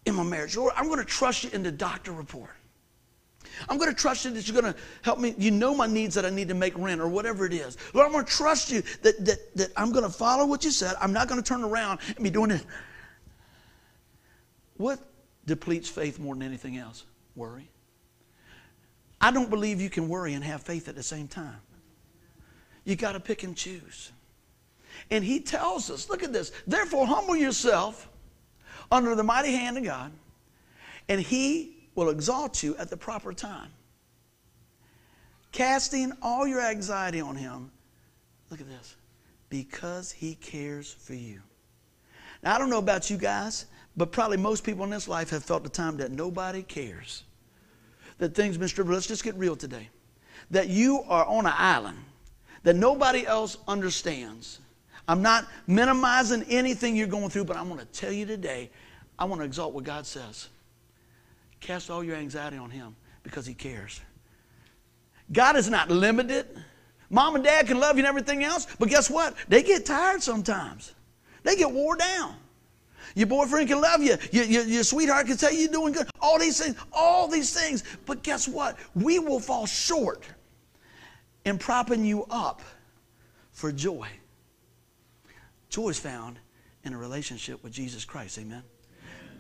[0.04, 0.56] in my marriage.
[0.56, 2.50] Lord, I'm going to trust you in the doctor report.
[3.68, 5.34] I'm going to trust you that you're going to help me.
[5.38, 7.76] You know my needs that I need to make rent or whatever it is.
[7.94, 10.70] Lord, I'm going to trust you that, that, that I'm going to follow what you
[10.70, 10.94] said.
[11.00, 12.64] I'm not going to turn around and be doing it.
[14.76, 14.98] What
[15.46, 17.04] depletes faith more than anything else?
[17.34, 17.70] Worry.
[19.20, 21.60] I don't believe you can worry and have faith at the same time.
[22.84, 24.12] You got to pick and choose.
[25.10, 26.52] And he tells us, look at this.
[26.66, 28.08] Therefore, humble yourself
[28.90, 30.12] under the mighty hand of God,
[31.08, 33.70] and he will exalt you at the proper time.
[35.52, 37.70] Casting all your anxiety on Him,
[38.50, 38.94] look at this,
[39.48, 41.40] because He cares for you.
[42.42, 43.66] Now, I don't know about you guys,
[43.96, 47.24] but probably most people in this life have felt the time that nobody cares.
[48.18, 48.90] That things stripped.
[48.90, 49.88] Let's just get real today.
[50.50, 51.98] That you are on an island
[52.62, 54.60] that nobody else understands.
[55.08, 58.70] I'm not minimizing anything you're going through, but I want to tell you today,
[59.18, 60.48] I want to exalt what God says.
[61.60, 64.00] Cast all your anxiety on Him because He cares.
[65.32, 66.46] God is not limited.
[67.08, 69.34] Mom and dad can love you and everything else, but guess what?
[69.48, 70.94] They get tired sometimes.
[71.44, 72.34] They get wore down.
[73.14, 74.16] Your boyfriend can love you.
[74.32, 76.08] Your, your, your, sweetheart can tell you you're doing good.
[76.20, 77.84] All these things, all these things.
[78.04, 78.76] But guess what?
[78.94, 80.24] We will fall short
[81.44, 82.60] in propping you up
[83.52, 84.08] for joy.
[85.68, 86.38] Joy is found
[86.84, 88.38] in a relationship with Jesus Christ.
[88.38, 88.62] Amen.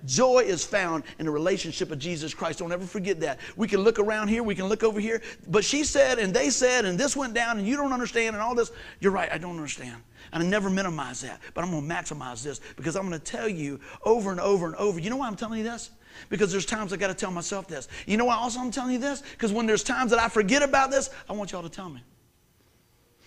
[0.04, 2.58] Joy is found in the relationship of Jesus Christ.
[2.58, 3.40] Don't ever forget that.
[3.56, 6.50] We can look around here, we can look over here, but she said, and they
[6.50, 8.70] said, and this went down, and you don't understand, and all this.
[9.00, 10.02] You're right, I don't understand.
[10.32, 13.24] And I never minimize that, but I'm going to maximize this because I'm going to
[13.24, 15.00] tell you over and over and over.
[15.00, 15.90] You know why I'm telling you this?
[16.28, 17.88] Because there's times I got to tell myself this.
[18.06, 19.22] You know why also I'm telling you this?
[19.32, 22.02] Because when there's times that I forget about this, I want y'all to tell me.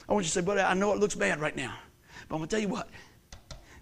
[0.08, 1.76] I want you to say, buddy, I know it looks bad right now,
[2.30, 2.88] but I'm going to tell you what.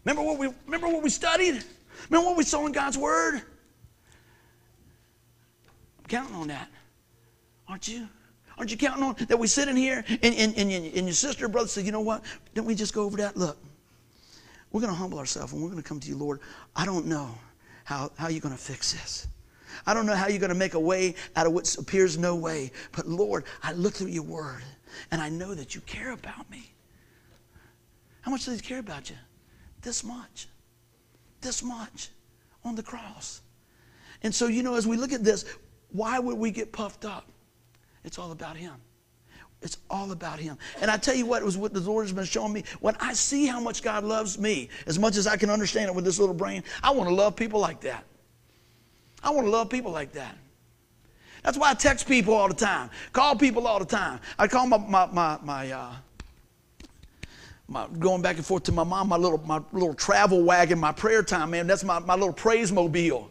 [0.06, 1.64] Remember what we remember what we studied?
[2.10, 3.36] Remember what we saw in God's Word?
[6.00, 6.70] I'm counting on that.
[7.68, 8.08] Aren't you?
[8.58, 11.46] Aren't you counting on that we sit in here and, and, and, and your sister
[11.46, 12.24] or brother say, you know what?
[12.56, 13.38] Don't we just go over that?
[13.38, 13.58] Look,
[14.72, 16.40] we're going to humble ourselves and we're going to come to you, Lord.
[16.76, 17.38] I don't know
[17.84, 19.28] how, how you're going to fix this.
[19.86, 22.36] I don't know how you're going to make a way out of what appears no
[22.36, 22.72] way.
[22.94, 24.64] But Lord, I look through your word
[25.12, 26.72] and I know that you care about me.
[28.28, 29.16] How much does he care about you?
[29.82, 30.50] This much.
[31.40, 32.10] This much
[32.66, 33.40] on the cross.
[34.22, 35.46] And so, you know, as we look at this,
[35.94, 37.26] why would we get puffed up?
[38.04, 38.74] It's all about him.
[39.62, 40.58] It's all about him.
[40.82, 42.66] And I tell you what, it was what the Lord has been showing me.
[42.82, 45.96] When I see how much God loves me, as much as I can understand it
[45.96, 48.04] with this little brain, I want to love people like that.
[49.24, 50.38] I want to love people like that.
[51.44, 54.20] That's why I text people all the time, call people all the time.
[54.38, 55.94] I call my, my, my, my, uh,
[57.68, 60.92] my going back and forth to my mom, my little, my little travel wagon, my
[60.92, 61.68] prayer time, man.
[61.68, 63.30] That's my, my little praise mobile.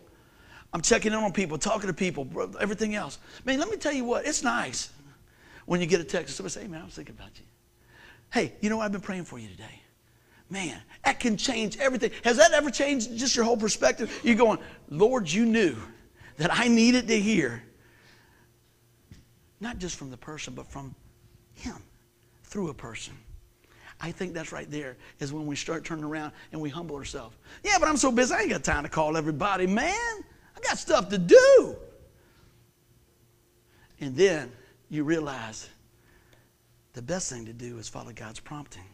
[0.72, 2.28] I'm checking in on people, talking to people,
[2.60, 3.18] everything else.
[3.44, 4.90] Man, let me tell you what, it's nice
[5.64, 6.36] when you get a text.
[6.36, 7.44] Somebody say, hey, man, I was thinking about you.
[8.32, 8.84] Hey, you know what?
[8.84, 9.82] I've been praying for you today.
[10.50, 12.10] Man, that can change everything.
[12.22, 14.20] Has that ever changed just your whole perspective?
[14.22, 14.58] You're going,
[14.90, 15.76] Lord, you knew
[16.36, 17.62] that I needed to hear,
[19.60, 20.94] not just from the person, but from
[21.54, 21.76] Him
[22.44, 23.14] through a person.
[24.00, 27.36] I think that's right there is when we start turning around and we humble ourselves.
[27.64, 30.24] Yeah, but I'm so busy, I ain't got time to call everybody, man.
[30.56, 31.76] I got stuff to do.
[34.00, 34.52] And then
[34.90, 35.68] you realize
[36.92, 38.84] the best thing to do is follow God's prompting.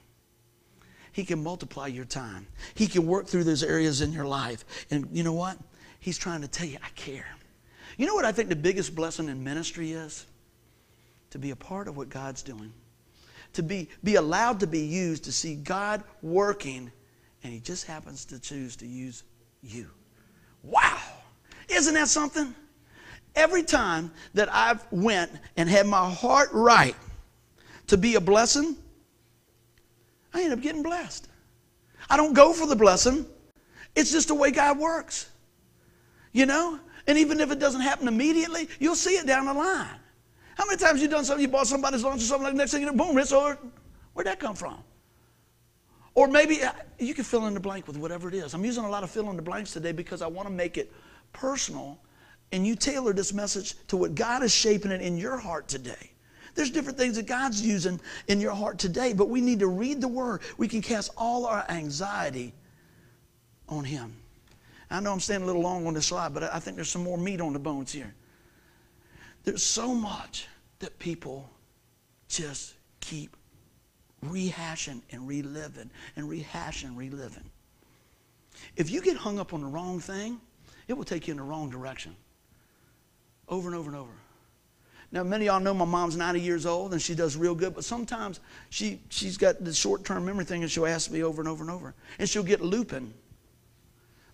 [1.12, 2.46] He can multiply your time.
[2.74, 4.64] He can work through those areas in your life.
[4.90, 5.58] And you know what?
[5.98, 7.26] He's trying to tell you, I care.
[7.98, 10.26] You know what I think the biggest blessing in ministry is?
[11.30, 12.72] To be a part of what God's doing.
[13.54, 16.90] To be, be allowed to be used, to see God working,
[17.44, 19.24] and He just happens to choose to use
[19.62, 19.90] you.
[20.62, 20.98] Wow!
[21.68, 22.54] Isn't that something?
[23.34, 26.96] Every time that I've went and had my heart right
[27.88, 28.76] to be a blessing,
[30.34, 31.28] I end up getting blessed.
[32.08, 33.26] I don't go for the blessing.
[33.94, 35.30] It's just the way God works.
[36.32, 36.78] You know?
[37.06, 39.88] And even if it doesn't happen immediately, you'll see it down the line.
[40.56, 42.72] How many times you done something, you bought somebody's lunch or something like that, next
[42.72, 43.58] thing you know, boom, it's over.
[44.12, 44.78] Where'd that come from?
[46.14, 48.52] Or maybe uh, you can fill in the blank with whatever it is.
[48.52, 50.76] I'm using a lot of fill in the blanks today because I want to make
[50.76, 50.92] it
[51.32, 51.98] personal
[52.52, 56.10] and you tailor this message to what God is shaping it in your heart today.
[56.54, 60.02] There's different things that God's using in your heart today, but we need to read
[60.02, 60.42] the Word.
[60.58, 62.52] We can cast all our anxiety
[63.70, 64.14] on Him.
[64.90, 67.02] I know I'm staying a little long on this slide, but I think there's some
[67.02, 68.14] more meat on the bones here.
[69.44, 70.46] There's so much
[70.78, 71.48] that people
[72.28, 73.36] just keep
[74.24, 77.50] rehashing and reliving and rehashing reliving.
[78.76, 80.40] If you get hung up on the wrong thing,
[80.88, 82.14] it will take you in the wrong direction
[83.48, 84.12] over and over and over.
[85.10, 87.74] Now, many of y'all know my mom's 90 years old and she does real good,
[87.74, 91.42] but sometimes she, she's got the short term memory thing and she'll ask me over
[91.42, 91.94] and over and over.
[92.18, 93.12] And she'll get looping.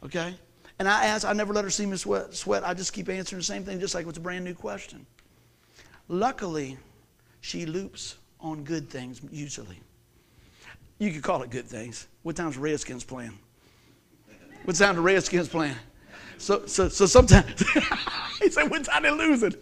[0.04, 0.34] Okay?
[0.78, 2.64] And I ask, I never let her see me sweat, sweat.
[2.64, 5.06] I just keep answering the same thing, just like it's a brand new question.
[6.06, 6.78] Luckily,
[7.40, 9.80] she loops on good things, usually.
[10.98, 12.06] You could call it good things.
[12.22, 13.36] What time's Redskins playing?
[14.64, 15.76] What time the Redskins playing?
[16.38, 17.64] So, so, so sometimes,
[18.42, 19.54] he said, what time they losing?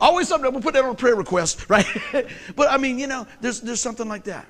[0.00, 1.86] Always something, we'll put that on a prayer request, right?
[2.56, 4.46] but I mean, you know, there's, there's something like that.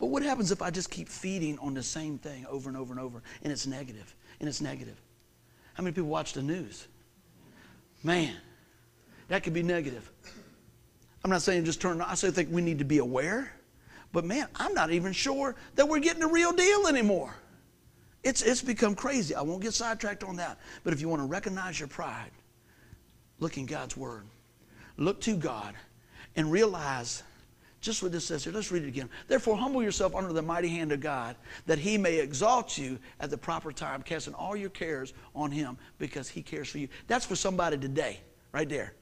[0.00, 2.92] But what happens if I just keep feeding on the same thing over and over
[2.92, 5.00] and over and it's negative and it's negative?
[5.74, 6.88] How many people watch the news?
[8.02, 8.34] Man,
[9.28, 10.10] that could be negative.
[11.22, 13.52] I'm not saying just turn, I say think we need to be aware,
[14.12, 17.34] but man, I'm not even sure that we're getting the real deal anymore.
[18.22, 19.34] It's, it's become crazy.
[19.34, 20.58] I won't get sidetracked on that.
[20.84, 22.30] But if you want to recognize your pride,
[23.38, 24.24] look in God's Word.
[24.96, 25.74] Look to God
[26.36, 27.22] and realize
[27.80, 28.52] just what this says here.
[28.52, 29.08] Let's read it again.
[29.26, 33.30] Therefore, humble yourself under the mighty hand of God, that he may exalt you at
[33.30, 36.88] the proper time, casting all your cares on him because he cares for you.
[37.06, 38.20] That's for somebody today,
[38.52, 38.94] right there.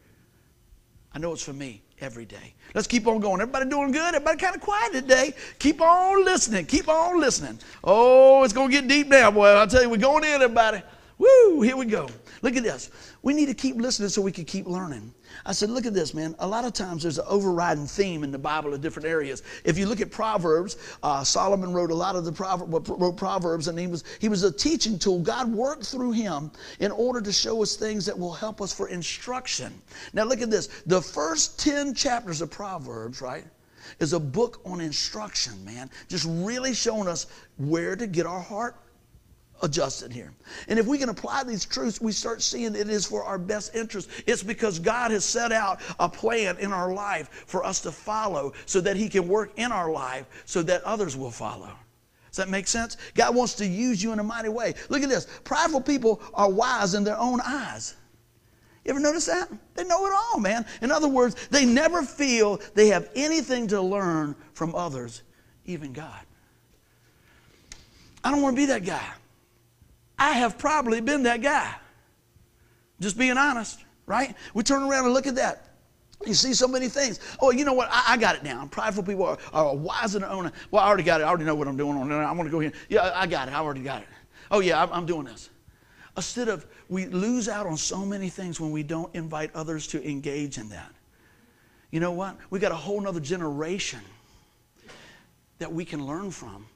[1.13, 2.55] I know it's for me every day.
[2.75, 3.41] Let's keep on going.
[3.41, 4.15] Everybody doing good?
[4.15, 5.33] Everybody kind of quiet today.
[5.59, 6.67] Keep on listening.
[6.67, 7.59] Keep on listening.
[7.83, 9.49] Oh, it's going to get deep now, boy.
[9.49, 10.83] I'll tell you, we're going in, everybody.
[11.17, 12.09] Woo, here we go.
[12.43, 12.91] Look at this.
[13.23, 15.13] We need to keep listening so we can keep learning.
[15.49, 16.35] I said, look at this, man.
[16.41, 19.43] A lot of times there's an overriding theme in the Bible in different areas.
[19.65, 23.67] If you look at Proverbs, uh, Solomon wrote a lot of the Proverbs, wrote Proverbs,
[23.67, 25.21] and he was he was a teaching tool.
[25.21, 28.89] God worked through him in order to show us things that will help us for
[28.89, 29.73] instruction.
[30.13, 30.67] Now look at this.
[30.85, 33.47] The first ten chapters of Proverbs, right?
[34.01, 35.89] Is a book on instruction, man.
[36.09, 38.77] Just really showing us where to get our heart
[39.63, 40.33] adjusted here.
[40.69, 43.75] And if we can apply these truths, we start seeing it is for our best
[43.75, 44.09] interest.
[44.27, 48.53] It's because God has set out a plan in our life for us to follow
[48.67, 51.71] so that He can work in our life so that others will follow.
[52.31, 52.97] Does that make sense?
[53.15, 54.75] God wants to use you in a mighty way.
[54.89, 55.27] Look at this.
[55.45, 57.97] Prideful people are wise in their own eyes.
[58.85, 59.51] You ever notice that?
[59.75, 60.65] They know it all, man.
[60.81, 65.23] In other words, they never feel they have anything to learn from others,
[65.65, 66.21] even God.
[68.25, 69.07] I don't want to be that guy.
[70.19, 71.75] I have probably been that guy.
[73.01, 74.35] Just being honest, right?
[74.55, 75.65] We turn around and look at that.
[76.27, 77.21] You see so many things.
[77.41, 77.89] Oh, you know what?
[77.93, 78.67] I, I got it now.
[78.67, 80.51] Prideful people are, are wise in their own.
[80.73, 81.25] Well, I already got it.
[81.25, 81.97] I already know what I'm doing.
[81.97, 82.11] On.
[82.11, 82.73] I want to go here.
[82.89, 83.55] Yeah, I got it.
[83.55, 84.09] I already got it.
[84.51, 85.51] Oh, yeah, I'm, I'm doing this.
[86.17, 90.09] Instead of, we lose out on so many things when we don't invite others to
[90.09, 90.93] engage in that.
[91.93, 92.37] You know what?
[92.51, 94.01] We got a whole nother generation
[95.59, 96.67] that we can learn from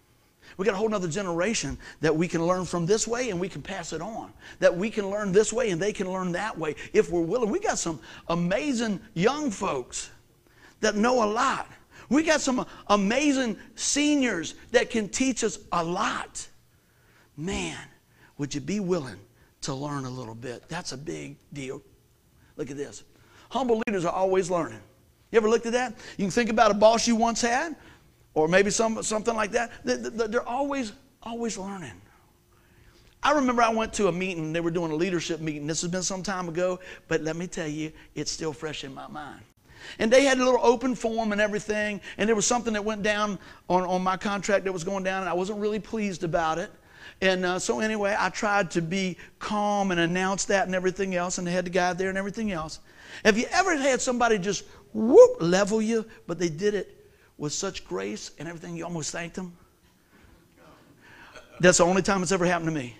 [0.56, 3.48] we got a whole nother generation that we can learn from this way and we
[3.48, 4.32] can pass it on.
[4.58, 7.50] That we can learn this way and they can learn that way if we're willing.
[7.50, 10.10] We got some amazing young folks
[10.80, 11.68] that know a lot.
[12.08, 16.46] We got some amazing seniors that can teach us a lot.
[17.36, 17.78] Man,
[18.36, 19.18] would you be willing
[19.62, 20.68] to learn a little bit?
[20.68, 21.80] That's a big deal.
[22.56, 23.04] Look at this.
[23.48, 24.80] Humble leaders are always learning.
[25.30, 25.94] You ever looked at that?
[26.18, 27.74] You can think about a boss you once had
[28.34, 29.70] or maybe some, something like that.
[29.84, 30.92] They're always,
[31.22, 32.00] always learning.
[33.22, 35.66] I remember I went to a meeting, they were doing a leadership meeting.
[35.66, 38.92] This has been some time ago, but let me tell you, it's still fresh in
[38.92, 39.40] my mind.
[39.98, 43.02] And they had a little open forum and everything, and there was something that went
[43.02, 46.58] down on, on my contract that was going down, and I wasn't really pleased about
[46.58, 46.70] it.
[47.20, 51.38] And uh, so, anyway, I tried to be calm and announce that and everything else,
[51.38, 52.80] and they had the guy there and everything else.
[53.24, 57.01] Have you ever had somebody just whoop level you, but they did it
[57.42, 59.52] with such grace and everything, you almost thanked him?
[61.59, 62.96] That's the only time it's ever happened to me.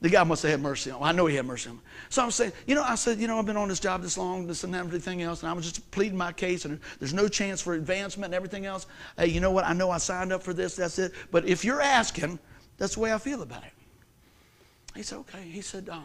[0.00, 1.02] The guy must have had mercy on him.
[1.04, 1.82] I know he had mercy on him.
[2.08, 4.18] So I'm saying, you know, I said, you know, I've been on this job this
[4.18, 7.28] long, this and everything else, and I was just pleading my case, and there's no
[7.28, 8.88] chance for advancement and everything else.
[9.16, 9.64] Hey, you know what?
[9.64, 11.12] I know I signed up for this, that's it.
[11.30, 12.40] But if you're asking,
[12.76, 13.72] that's the way I feel about it.
[14.96, 15.42] He said, okay.
[15.42, 16.00] He said, uh,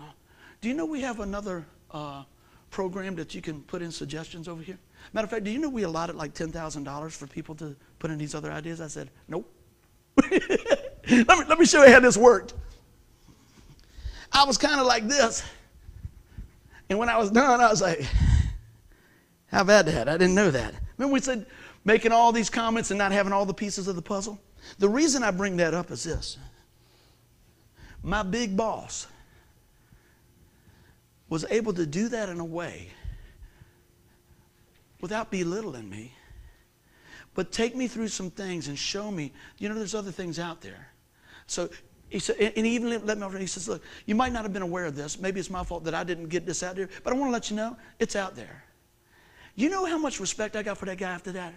[0.62, 2.26] do you know we have another uh,
[2.70, 4.78] program that you can put in suggestions over here?
[5.14, 8.18] Matter of fact, do you know we allotted like $10,000 for people to put in
[8.18, 8.80] these other ideas?
[8.80, 9.52] I said, nope.
[10.32, 10.32] let,
[11.10, 12.54] me, let me show you how this worked.
[14.32, 15.44] I was kind of like this.
[16.90, 18.06] And when I was done, I was like,
[19.48, 20.08] how about that?
[20.08, 20.74] I didn't know that.
[20.98, 21.46] Remember we said
[21.86, 24.40] making all these comments and not having all the pieces of the puzzle?
[24.78, 26.38] The reason I bring that up is this.
[28.04, 29.08] My big boss
[31.30, 32.90] was able to do that in a way
[35.02, 36.14] without belittling me,
[37.34, 40.62] but take me through some things and show me, you know, there's other things out
[40.62, 40.90] there.
[41.48, 41.70] So
[42.10, 44.52] he said, and he even let me know, he says, look, you might not have
[44.52, 45.20] been aware of this.
[45.20, 47.34] Maybe it's my fault that I didn't get this out there, but I want to
[47.34, 48.64] let you know it's out there.
[49.56, 51.54] You know how much respect I got for that guy after that?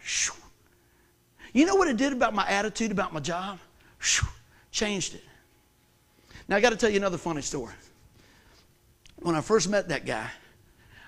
[1.53, 3.59] You know what it did about my attitude about my job?
[4.71, 5.25] Changed it.
[6.49, 7.75] Now I got to tell you another funny story.
[9.17, 10.29] When I first met that guy,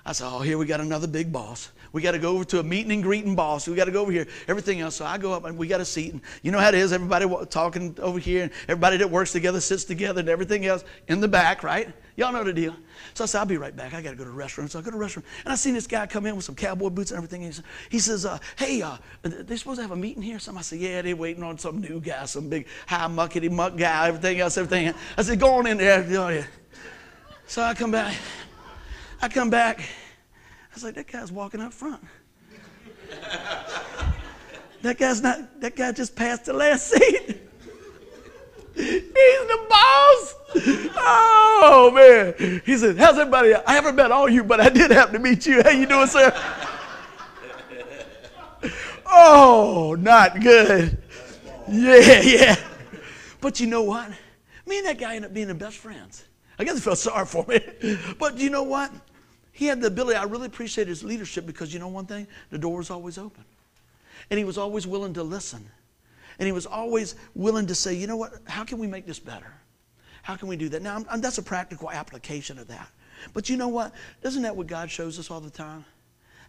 [0.07, 1.71] I said, Oh, here we got another big boss.
[1.95, 3.69] We got to go over to a meeting and greeting boss.
[3.69, 4.27] We got to go over here.
[4.49, 4.97] Everything else.
[4.97, 6.13] So I go up and we got a seat.
[6.13, 6.93] And you know how it is.
[6.93, 11.21] Everybody talking over here and everybody that works together sits together and everything else in
[11.21, 11.89] the back, right?
[12.17, 12.75] Y'all know the deal.
[13.15, 13.95] So I said, I'll be right back.
[13.95, 14.73] I got to go to the restaurant.
[14.73, 15.25] So I go to the restaurant.
[15.45, 17.45] And I seen this guy come in with some cowboy boots and everything.
[17.45, 20.41] And he says, uh, Hey, uh, they supposed to have a meeting here?
[20.41, 23.77] Somebody I said, Yeah, they're waiting on some new guy, some big high muckety muck
[23.77, 24.93] guy, everything else, everything.
[25.17, 26.49] I said, Go on in there.
[27.47, 28.17] So I come back.
[29.23, 29.81] I come back.
[30.75, 32.03] I was like, That guy's walking up front
[34.85, 37.41] that guy's not, that guy just passed the last seat.
[38.75, 40.35] He's the boss.
[41.07, 42.61] Oh man.
[42.67, 43.55] He said, How's everybody?
[43.55, 45.63] I haven't met all you, but I did happen to meet you.
[45.63, 46.33] How you doing, sir?
[49.07, 50.99] oh, not good.
[51.69, 52.57] Yeah, yeah.
[53.41, 54.11] But you know what?
[54.67, 56.25] Me and that guy ended up being the best friends.
[56.59, 57.61] I guess he felt sorry for me.
[58.19, 58.93] But you know what?
[59.55, 62.27] He had the ability, I really appreciate his leadership because you know one thing?
[62.51, 63.45] The door was always open.
[64.29, 65.65] And he was always willing to listen.
[66.41, 69.21] And he was always willing to say, you know what, how can we make this
[69.21, 69.55] better?
[70.23, 70.83] How can we do that?
[70.83, 72.89] Now, I'm, I'm, that's a practical application of that.
[73.33, 73.93] But you know what?
[74.25, 75.85] Isn't that what God shows us all the time?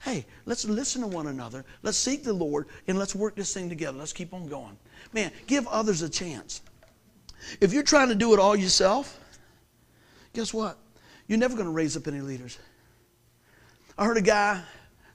[0.01, 1.64] Hey, let's listen to one another.
[1.84, 3.99] Let's seek the Lord and let's work this thing together.
[3.99, 4.78] Let's keep on going.
[5.14, 6.62] Man, give others a chance.
[7.62, 9.20] If you're trying to do it all yourself,
[10.34, 10.80] guess what?
[11.28, 12.58] You're never going to raise up any leaders.
[13.98, 14.62] I heard a guy,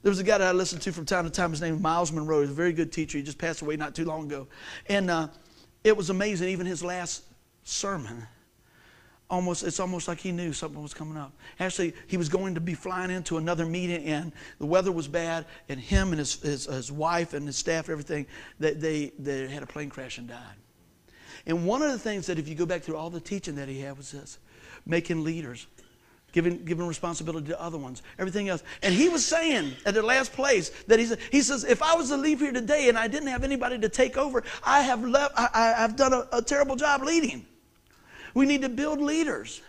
[0.03, 1.51] there was a guy that I listened to from time to time.
[1.51, 2.41] His name was Myles Munroe.
[2.41, 3.19] He's a very good teacher.
[3.19, 4.49] He just passed away not too long ago.
[4.89, 5.29] And uh,
[5.85, 6.49] it was amazing.
[6.49, 7.25] Even his last
[7.63, 8.27] sermon,
[9.29, 11.33] almost it's almost like he knew something was coming up.
[11.59, 15.45] Actually, he was going to be flying into another meeting, and the weather was bad,
[15.69, 18.25] and him and his his, his wife and his staff, everything,
[18.59, 20.57] they, they they had a plane crash and died.
[21.45, 23.69] And one of the things that, if you go back through all the teaching that
[23.69, 24.39] he had, was this:
[24.87, 25.67] making leaders
[26.33, 28.63] giving, giving responsibility to other ones, everything else.
[28.83, 31.95] And he was saying at the last place that he said, he says, if I
[31.95, 35.05] was to leave here today and I didn't have anybody to take over, I have
[35.05, 37.47] left, I, have done a, a terrible job leading.
[38.35, 39.61] We need to build leaders.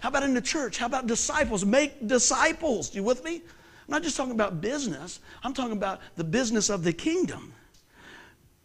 [0.00, 0.78] How about in the church?
[0.78, 1.64] How about disciples?
[1.64, 2.94] Make disciples.
[2.94, 3.36] You with me?
[3.36, 5.20] I'm not just talking about business.
[5.42, 7.52] I'm talking about the business of the kingdom.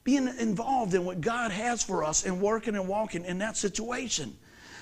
[0.04, 4.36] Being involved in what God has for us and working and walking in that situation.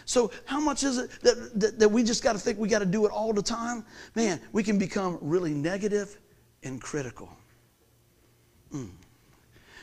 [0.09, 2.79] So, how much is it that, that, that we just got to think we got
[2.79, 3.85] to do it all the time?
[4.15, 6.17] Man, we can become really negative
[6.63, 7.29] and critical.
[8.73, 8.89] Mm.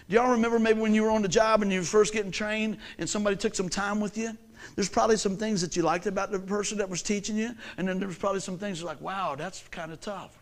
[0.08, 2.32] Do y'all remember maybe when you were on the job and you were first getting
[2.32, 4.36] trained and somebody took some time with you?
[4.74, 7.86] There's probably some things that you liked about the person that was teaching you, and
[7.86, 10.36] then there's probably some things like, wow, that's kind of tough.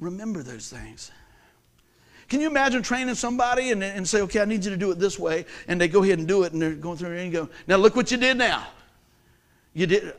[0.00, 1.10] Remember those things.
[2.28, 4.98] Can you imagine training somebody and, and say, okay, I need you to do it
[4.98, 7.48] this way, and they go ahead and do it, and they're going through and go,
[7.66, 8.66] now look what you did now.
[9.72, 10.14] You did.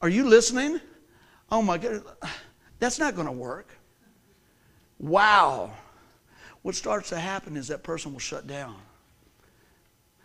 [0.00, 0.80] Are you listening?
[1.50, 2.02] Oh my God,
[2.78, 3.68] that's not going to work.
[4.98, 5.72] Wow.
[6.62, 8.76] What starts to happen is that person will shut down.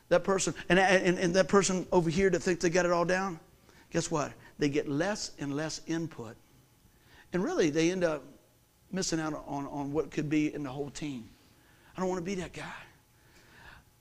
[0.09, 3.03] That person, and, and, and that person over here that thinks they got it all
[3.03, 3.39] down,
[3.91, 4.32] guess what?
[4.59, 6.38] They get less and less input.
[7.34, 8.23] And really, they end up
[8.92, 11.28] missing out on, on what could be in the whole team.
[11.96, 12.64] I don't want to be that guy.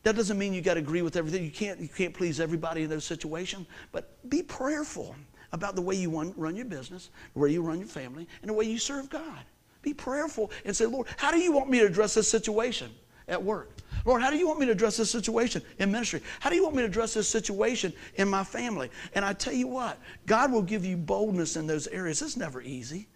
[0.02, 1.42] That doesn't mean you got to agree with everything.
[1.44, 5.16] You can't, you can't please everybody in those situations, but be prayerful
[5.52, 8.48] about the way you run, run your business, the way you run your family, and
[8.48, 9.40] the way you serve God.
[9.82, 12.90] Be prayerful and say, Lord, how do you want me to address this situation
[13.26, 13.72] at work?
[14.04, 16.20] Lord, how do you want me to address this situation in ministry?
[16.38, 18.90] How do you want me to address this situation in my family?
[19.14, 22.22] And I tell you what, God will give you boldness in those areas.
[22.22, 23.08] It's never easy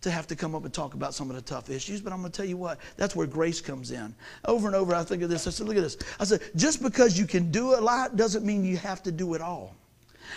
[0.00, 2.20] to have to come up and talk about some of the tough issues, but I'm
[2.20, 4.14] going to tell you what, that's where grace comes in.
[4.46, 5.46] Over and over, I think of this.
[5.46, 5.98] I said, look at this.
[6.18, 9.34] I said, just because you can do a lot doesn't mean you have to do
[9.34, 9.74] it all.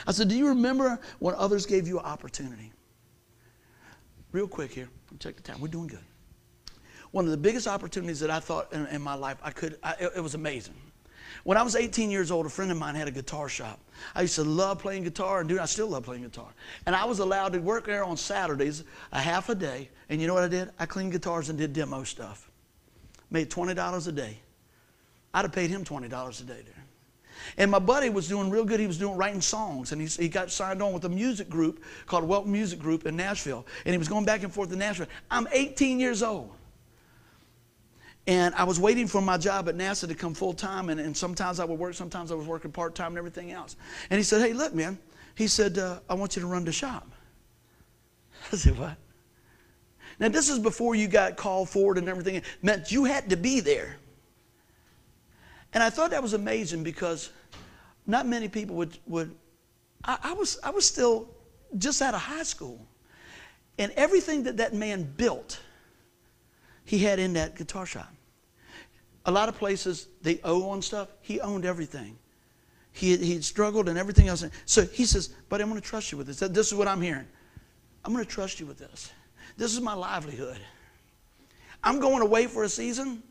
[0.05, 2.73] I said, do you remember when others gave you an opportunity?
[4.31, 4.89] Real quick here,
[5.19, 5.61] check the time.
[5.61, 5.99] We're doing good.
[7.11, 9.93] One of the biggest opportunities that I thought in, in my life, I could, I,
[9.99, 10.73] it, it was amazing.
[11.43, 13.79] When I was 18 years old, a friend of mine had a guitar shop.
[14.15, 16.49] I used to love playing guitar, and dude, I still love playing guitar.
[16.85, 19.89] And I was allowed to work there on Saturdays, a half a day.
[20.09, 20.69] And you know what I did?
[20.79, 22.49] I cleaned guitars and did demo stuff.
[23.31, 24.37] Made $20 a day.
[25.33, 26.85] I'd have paid him $20 a day there.
[27.57, 28.79] And my buddy was doing real good.
[28.79, 31.83] He was doing writing songs, and he, he got signed on with a music group
[32.05, 33.65] called Welcome Music Group in Nashville.
[33.85, 35.07] And he was going back and forth to Nashville.
[35.29, 36.51] I'm 18 years old.
[38.25, 41.15] And I was waiting for my job at NASA to come full time, and, and
[41.15, 43.75] sometimes I would work, sometimes I was working part time and everything else.
[44.09, 44.97] And he said, Hey, look, man,
[45.35, 47.11] he said, uh, I want you to run the shop.
[48.51, 48.97] I said, What?
[50.19, 52.35] Now, this is before you got called forward and everything.
[52.35, 53.97] It meant you had to be there.
[55.73, 57.31] And I thought that was amazing because
[58.05, 58.97] not many people would.
[59.07, 59.35] would
[60.05, 61.29] I, I was, I was still
[61.77, 62.85] just out of high school.
[63.79, 65.59] And everything that that man built,
[66.85, 68.13] he had in that guitar shop.
[69.25, 71.09] A lot of places they owe on stuff.
[71.21, 72.17] He owned everything.
[72.91, 74.45] He he struggled and everything else.
[74.65, 76.39] So he says, "But I'm going to trust you with this.
[76.39, 77.27] This is what I'm hearing.
[78.03, 79.11] I'm going to trust you with this.
[79.57, 80.59] This is my livelihood.
[81.83, 83.23] I'm going away for a season,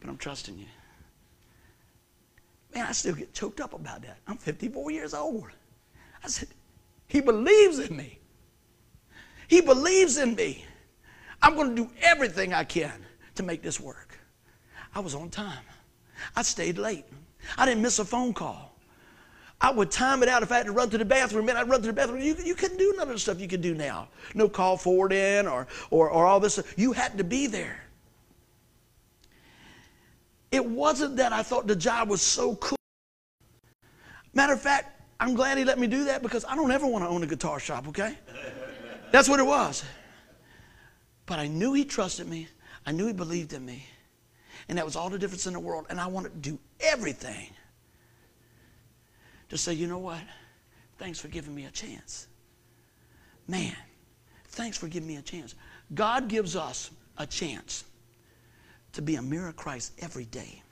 [0.00, 0.66] but I'm trusting you."
[2.76, 4.18] Man, I still get choked up about that.
[4.26, 5.46] I'm 54 years old.
[6.22, 6.48] I said,
[7.06, 8.18] He believes in me.
[9.48, 10.64] He believes in me.
[11.42, 12.92] I'm going to do everything I can
[13.34, 14.18] to make this work.
[14.94, 15.64] I was on time.
[16.34, 17.04] I stayed late.
[17.58, 18.76] I didn't miss a phone call.
[19.60, 21.46] I would time it out if I had to run to the bathroom.
[21.46, 22.20] Man, I'd run to the bathroom.
[22.20, 24.08] You, you couldn't do none of the stuff you could do now.
[24.34, 26.62] No call forward in or, or, or all this.
[26.76, 27.82] You had to be there.
[30.50, 32.76] It wasn't that I thought the job was so cool.
[34.34, 37.04] Matter of fact, I'm glad he let me do that because I don't ever want
[37.04, 38.16] to own a guitar shop, okay?
[39.10, 39.82] That's what it was.
[41.26, 42.48] But I knew he trusted me.
[42.86, 43.84] I knew he believed in me.
[44.68, 45.86] And that was all the difference in the world.
[45.90, 47.50] And I wanted to do everything
[49.48, 50.20] to say, you know what?
[50.98, 52.26] Thanks for giving me a chance.
[53.48, 53.76] Man,
[54.46, 55.54] thanks for giving me a chance.
[55.94, 57.84] God gives us a chance
[58.92, 60.62] to be a mirror of Christ every day.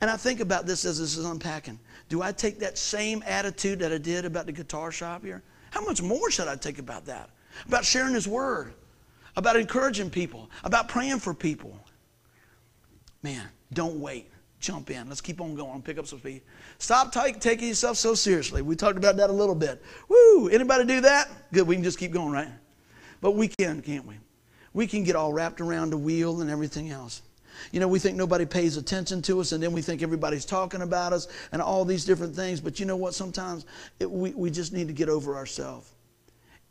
[0.00, 1.78] And I think about this as this is unpacking.
[2.08, 5.42] Do I take that same attitude that I did about the guitar shop here?
[5.70, 7.30] How much more should I take about that?
[7.66, 8.74] About sharing His Word,
[9.36, 11.78] about encouraging people, about praying for people.
[13.22, 14.30] man, don't wait.
[14.60, 15.08] Jump in.
[15.08, 15.82] Let's keep on going.
[15.82, 16.40] Pick up some speed.
[16.78, 18.62] Stop take, taking yourself so seriously.
[18.62, 19.82] We talked about that a little bit.
[20.08, 20.48] Woo!
[20.48, 21.28] Anybody do that?
[21.52, 21.66] Good.
[21.66, 22.48] We can just keep going, right?
[23.20, 24.14] But we can, can't we?
[24.72, 27.20] We can get all wrapped around a wheel and everything else.
[27.72, 30.82] You know, we think nobody pays attention to us, and then we think everybody's talking
[30.82, 32.60] about us and all these different things.
[32.60, 33.14] But you know what?
[33.14, 33.66] Sometimes
[34.00, 35.90] it, we, we just need to get over ourselves.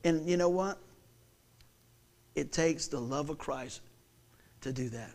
[0.03, 0.77] And you know what?
[2.35, 3.81] It takes the love of Christ
[4.61, 5.11] to do that.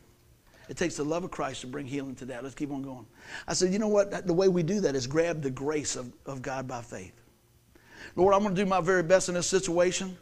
[0.69, 2.43] It takes the love of Christ to bring healing to that.
[2.43, 3.07] Let's keep on going.
[3.47, 4.27] I said, you know what?
[4.27, 7.15] The way we do that is grab the grace of, of God by faith.
[8.17, 10.17] Lord, I'm going to do my very best in this situation.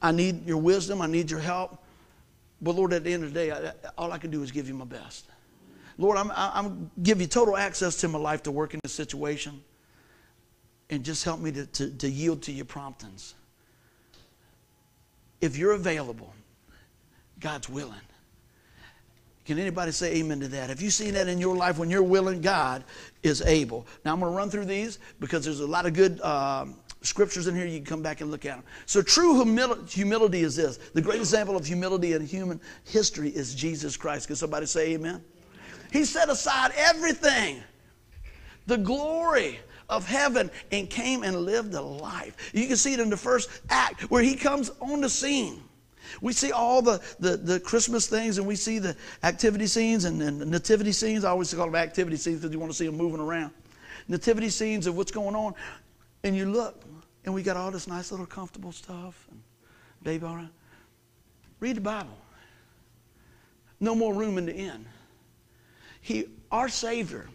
[0.00, 1.02] I need your wisdom.
[1.02, 1.82] I need your help.
[2.62, 4.66] But Lord, at the end of the day, I, all I can do is give
[4.66, 5.26] you my best.
[5.98, 9.62] Lord, I'm, I'm give you total access to my life to work in this situation.
[10.88, 13.34] And just help me to, to, to yield to your promptings.
[15.40, 16.32] If you're available,
[17.40, 17.94] God's willing.
[19.44, 20.70] Can anybody say amen to that?
[20.70, 22.82] Have you seen that in your life when you're willing, God
[23.22, 23.86] is able?
[24.04, 27.46] Now, I'm going to run through these because there's a lot of good um, scriptures
[27.46, 27.64] in here.
[27.64, 28.64] You can come back and look at them.
[28.86, 33.54] So, true humility, humility is this the great example of humility in human history is
[33.54, 34.26] Jesus Christ.
[34.26, 35.22] Can somebody say amen?
[35.92, 37.62] He set aside everything,
[38.66, 42.50] the glory of heaven, and came and lived a life.
[42.52, 45.62] You can see it in the first act where he comes on the scene.
[46.20, 50.22] We see all the, the, the, Christmas things and we see the activity scenes and,
[50.22, 51.24] and nativity scenes.
[51.24, 53.52] I always call them activity scenes because you want to see them moving around.
[54.08, 55.54] Nativity scenes of what's going on.
[56.22, 56.82] And you look,
[57.24, 59.26] and we got all this nice little comfortable stuff.
[59.30, 59.42] And
[60.02, 60.48] baby, all right.
[61.60, 62.16] Read the Bible.
[63.80, 64.86] No more room in the inn.
[66.00, 67.28] He, our Savior,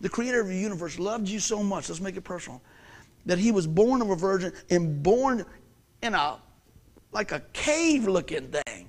[0.00, 2.62] the creator of the universe, loved you so much, let's make it personal,
[3.26, 5.44] that he was born of a virgin and born
[6.02, 6.38] in a
[7.10, 8.88] like a cave looking thing.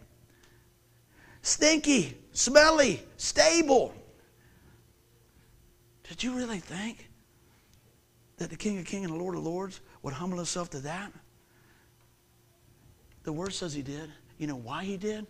[1.41, 3.93] Stinky, smelly, stable.
[6.03, 7.09] Did you really think
[8.37, 11.11] that the King of Kings and the Lord of Lords would humble himself to that?
[13.23, 14.11] The word says he did.
[14.37, 15.27] You know why he did?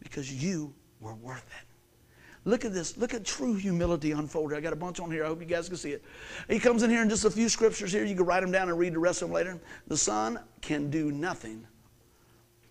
[0.00, 1.67] Because you were worth it.
[2.48, 2.96] Look at this.
[2.96, 4.56] Look at true humility unfolded.
[4.56, 5.22] I got a bunch on here.
[5.22, 6.02] I hope you guys can see it.
[6.48, 8.06] He comes in here in just a few scriptures here.
[8.06, 9.60] You can write them down and read the rest of them later.
[9.86, 11.66] The Son can do nothing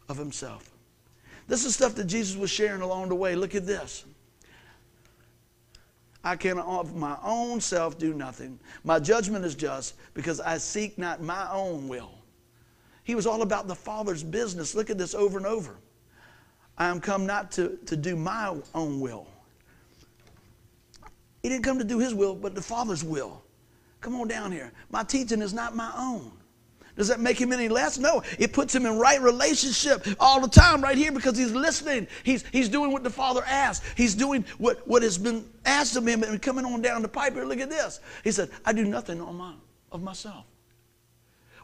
[0.09, 0.71] of himself.
[1.47, 3.35] This is stuff that Jesus was sharing along the way.
[3.35, 4.03] Look at this.
[6.23, 8.59] I can of my own self do nothing.
[8.83, 12.17] My judgment is just because I seek not my own will.
[13.03, 14.73] He was all about the Father's business.
[14.73, 15.75] Look at this over and over.
[16.79, 19.27] I am come not to, to do my own will.
[21.47, 23.41] He didn't come to do his will, but the Father's will.
[24.01, 24.73] Come on down here.
[24.89, 26.29] My teaching is not my own.
[26.97, 27.97] Does that make him any less?
[27.97, 28.21] No.
[28.37, 32.07] It puts him in right relationship all the time right here because he's listening.
[32.23, 33.83] He's, he's doing what the Father asked.
[33.95, 37.35] He's doing what, what has been asked of him and coming on down the pipe
[37.35, 37.45] here.
[37.45, 38.01] Look at this.
[38.25, 39.53] He said, I do nothing on my,
[39.93, 40.43] of myself.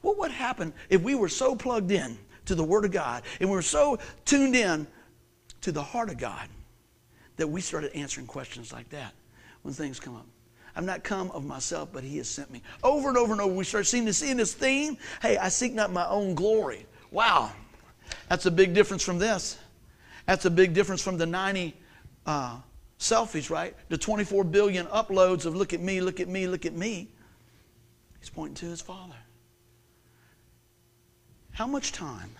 [0.01, 3.49] What would happen if we were so plugged in to the Word of God and
[3.49, 4.87] we were so tuned in
[5.59, 6.47] to the heart of God
[7.35, 9.13] that we started answering questions like that
[9.63, 10.27] when things come up?
[10.75, 12.61] I've not come of myself, but he has sent me.
[12.83, 14.97] Over and over and over, we start seeing this, seeing this theme.
[15.21, 16.85] Hey, I seek not my own glory.
[17.11, 17.51] Wow.
[18.29, 19.57] That's a big difference from this.
[20.25, 21.75] That's a big difference from the 90
[22.25, 22.57] uh,
[22.97, 23.75] selfies, right?
[23.89, 27.09] The 24 billion uploads of look at me, look at me, look at me.
[28.19, 29.15] He's pointing to his Father.
[31.51, 32.31] How much time?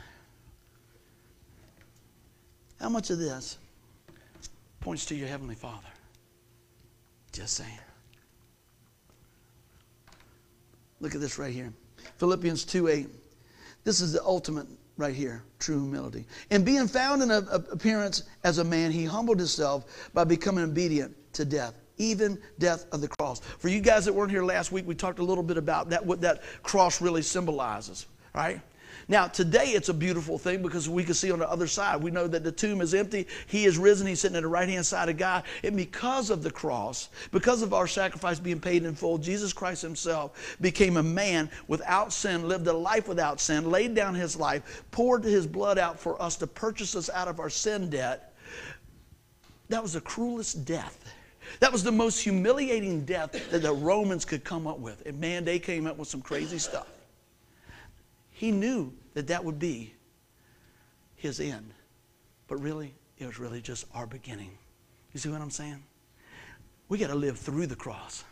[2.80, 3.58] How much of this
[4.80, 5.93] points to your Heavenly Father?
[7.34, 7.80] Just saying.
[11.02, 11.74] Look at this right here.
[12.18, 13.08] Philippians 2 8.
[13.84, 16.26] This is the ultimate right here true humility.
[16.52, 21.46] And being found in appearance as a man, he humbled himself by becoming obedient to
[21.46, 23.40] death, even death of the cross.
[23.40, 26.06] For you guys that weren't here last week, we talked a little bit about that,
[26.06, 28.06] what that cross really symbolizes,
[28.36, 28.62] right?
[29.08, 32.02] Now, today it's a beautiful thing because we can see on the other side.
[32.02, 33.28] We know that the tomb is empty.
[33.48, 34.08] He is risen.
[34.08, 35.44] He's sitting at the right hand side of God.
[35.64, 39.82] And because of the cross, because of our sacrifice being paid in full, Jesus Christ
[39.82, 44.84] Himself became a man without sin, lived a life without sin, laid down His life,
[44.92, 48.34] poured His blood out for us to purchase us out of our sin debt.
[49.70, 51.14] That was the cruelest death.
[51.60, 55.06] That was the most humiliating death that the Romans could come up with.
[55.06, 56.88] And man, they came up with some crazy stuff.
[58.44, 59.94] He knew that that would be
[61.16, 61.72] his end.
[62.50, 64.52] But really, it was really just our beginning.
[65.14, 65.82] You see what I'm saying?
[66.90, 68.26] We got to live through the cross.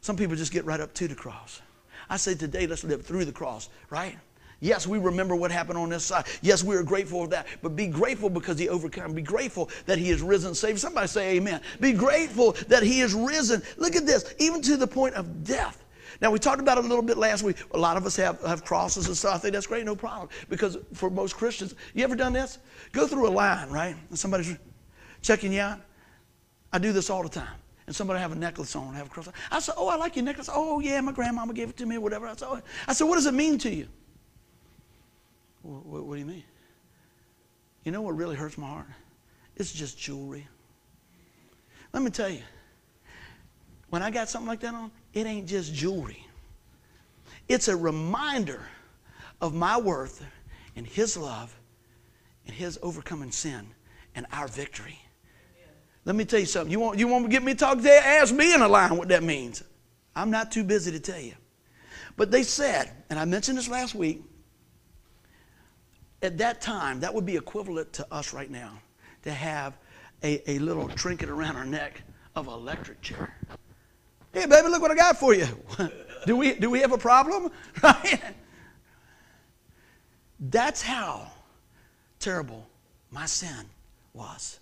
[0.00, 1.62] Some people just get right up to the cross.
[2.10, 4.18] I say today, let's live through the cross, right?
[4.58, 6.26] Yes, we remember what happened on this side.
[6.42, 7.46] Yes, we are grateful for that.
[7.62, 9.14] But be grateful because he overcame.
[9.14, 10.80] Be grateful that he is risen, saved.
[10.80, 11.60] Somebody say amen.
[11.78, 13.62] Be grateful that he is risen.
[13.76, 15.83] Look at this, even to the point of death.
[16.20, 17.56] Now, we talked about it a little bit last week.
[17.72, 19.34] A lot of us have, have crosses and stuff.
[19.34, 20.28] I think that's great, no problem.
[20.48, 22.58] Because for most Christians, you ever done this?
[22.92, 23.96] Go through a line, right?
[24.08, 24.56] And somebody's
[25.22, 25.80] checking you out.
[26.72, 27.56] I do this all the time.
[27.86, 29.28] And somebody have a necklace on, have a cross.
[29.50, 30.48] I said, Oh, I like your necklace.
[30.50, 32.26] Oh, yeah, my grandmama gave it to me, whatever.
[32.26, 32.60] I said, oh.
[32.88, 33.88] I said What does it mean to you?
[35.62, 36.44] What, what do you mean?
[37.84, 38.86] You know what really hurts my heart?
[39.56, 40.48] It's just jewelry.
[41.92, 42.42] Let me tell you,
[43.90, 46.26] when I got something like that on, it ain't just jewelry.
[47.48, 48.66] It's a reminder
[49.40, 50.24] of my worth
[50.76, 51.54] and His love
[52.46, 53.66] and His overcoming sin
[54.14, 54.98] and our victory.
[56.04, 56.70] Let me tell you something.
[56.70, 58.00] You want, you want to get me to talk today?
[58.02, 59.62] Ask me in a line what that means.
[60.14, 61.32] I'm not too busy to tell you.
[62.16, 64.22] But they said, and I mentioned this last week,
[66.22, 68.78] at that time, that would be equivalent to us right now
[69.22, 69.78] to have
[70.22, 72.02] a, a little trinket around our neck
[72.36, 73.36] of an electric chair.
[74.34, 75.46] Hey, baby, look what I got for you.
[76.26, 77.52] do, we, do we have a problem?
[80.40, 81.30] That's how
[82.18, 82.66] terrible
[83.12, 83.64] my sin
[84.12, 84.58] was.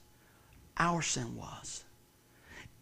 [0.76, 1.84] Our sin was.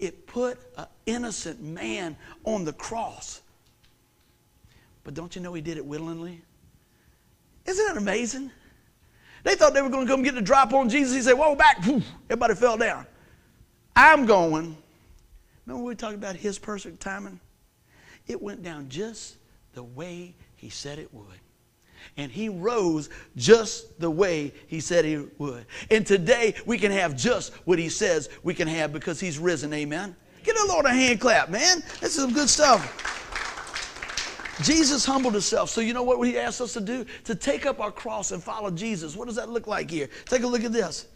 [0.01, 3.41] It put an innocent man on the cross.
[5.05, 6.43] But don't you know he did it willingly?
[7.67, 8.51] Isn't that amazing?
[9.45, 11.15] They thought they were going to come get the drop on Jesus.
[11.15, 11.79] He said, Whoa, back.
[12.29, 13.07] Everybody fell down.
[13.95, 14.77] I'm going.
[15.67, 17.41] Remember we talked about his perfect timing?
[18.27, 19.37] It went down just
[19.75, 21.27] the way he said it would.
[22.17, 25.67] And he rose just the way he said he would.
[25.91, 29.73] And today we can have just what he says we can have because he's risen.
[29.73, 30.17] Amen.
[30.43, 31.83] Give the Lord a hand clap, man.
[32.01, 33.19] This is some good stuff.
[34.63, 35.71] Jesus humbled himself.
[35.71, 37.07] So you know what he asked us to do?
[37.25, 39.17] To take up our cross and follow Jesus.
[39.17, 40.09] What does that look like here?
[40.27, 41.07] Take a look at this.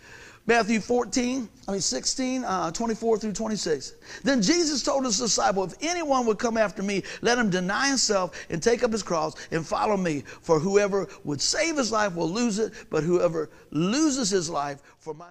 [0.46, 3.94] Matthew 14, I mean 16, uh, 24 through 26.
[4.22, 8.38] Then Jesus told his disciple, if anyone would come after me, let him deny himself
[8.50, 10.22] and take up his cross and follow me.
[10.42, 15.14] For whoever would save his life will lose it, but whoever loses his life for
[15.14, 15.30] my...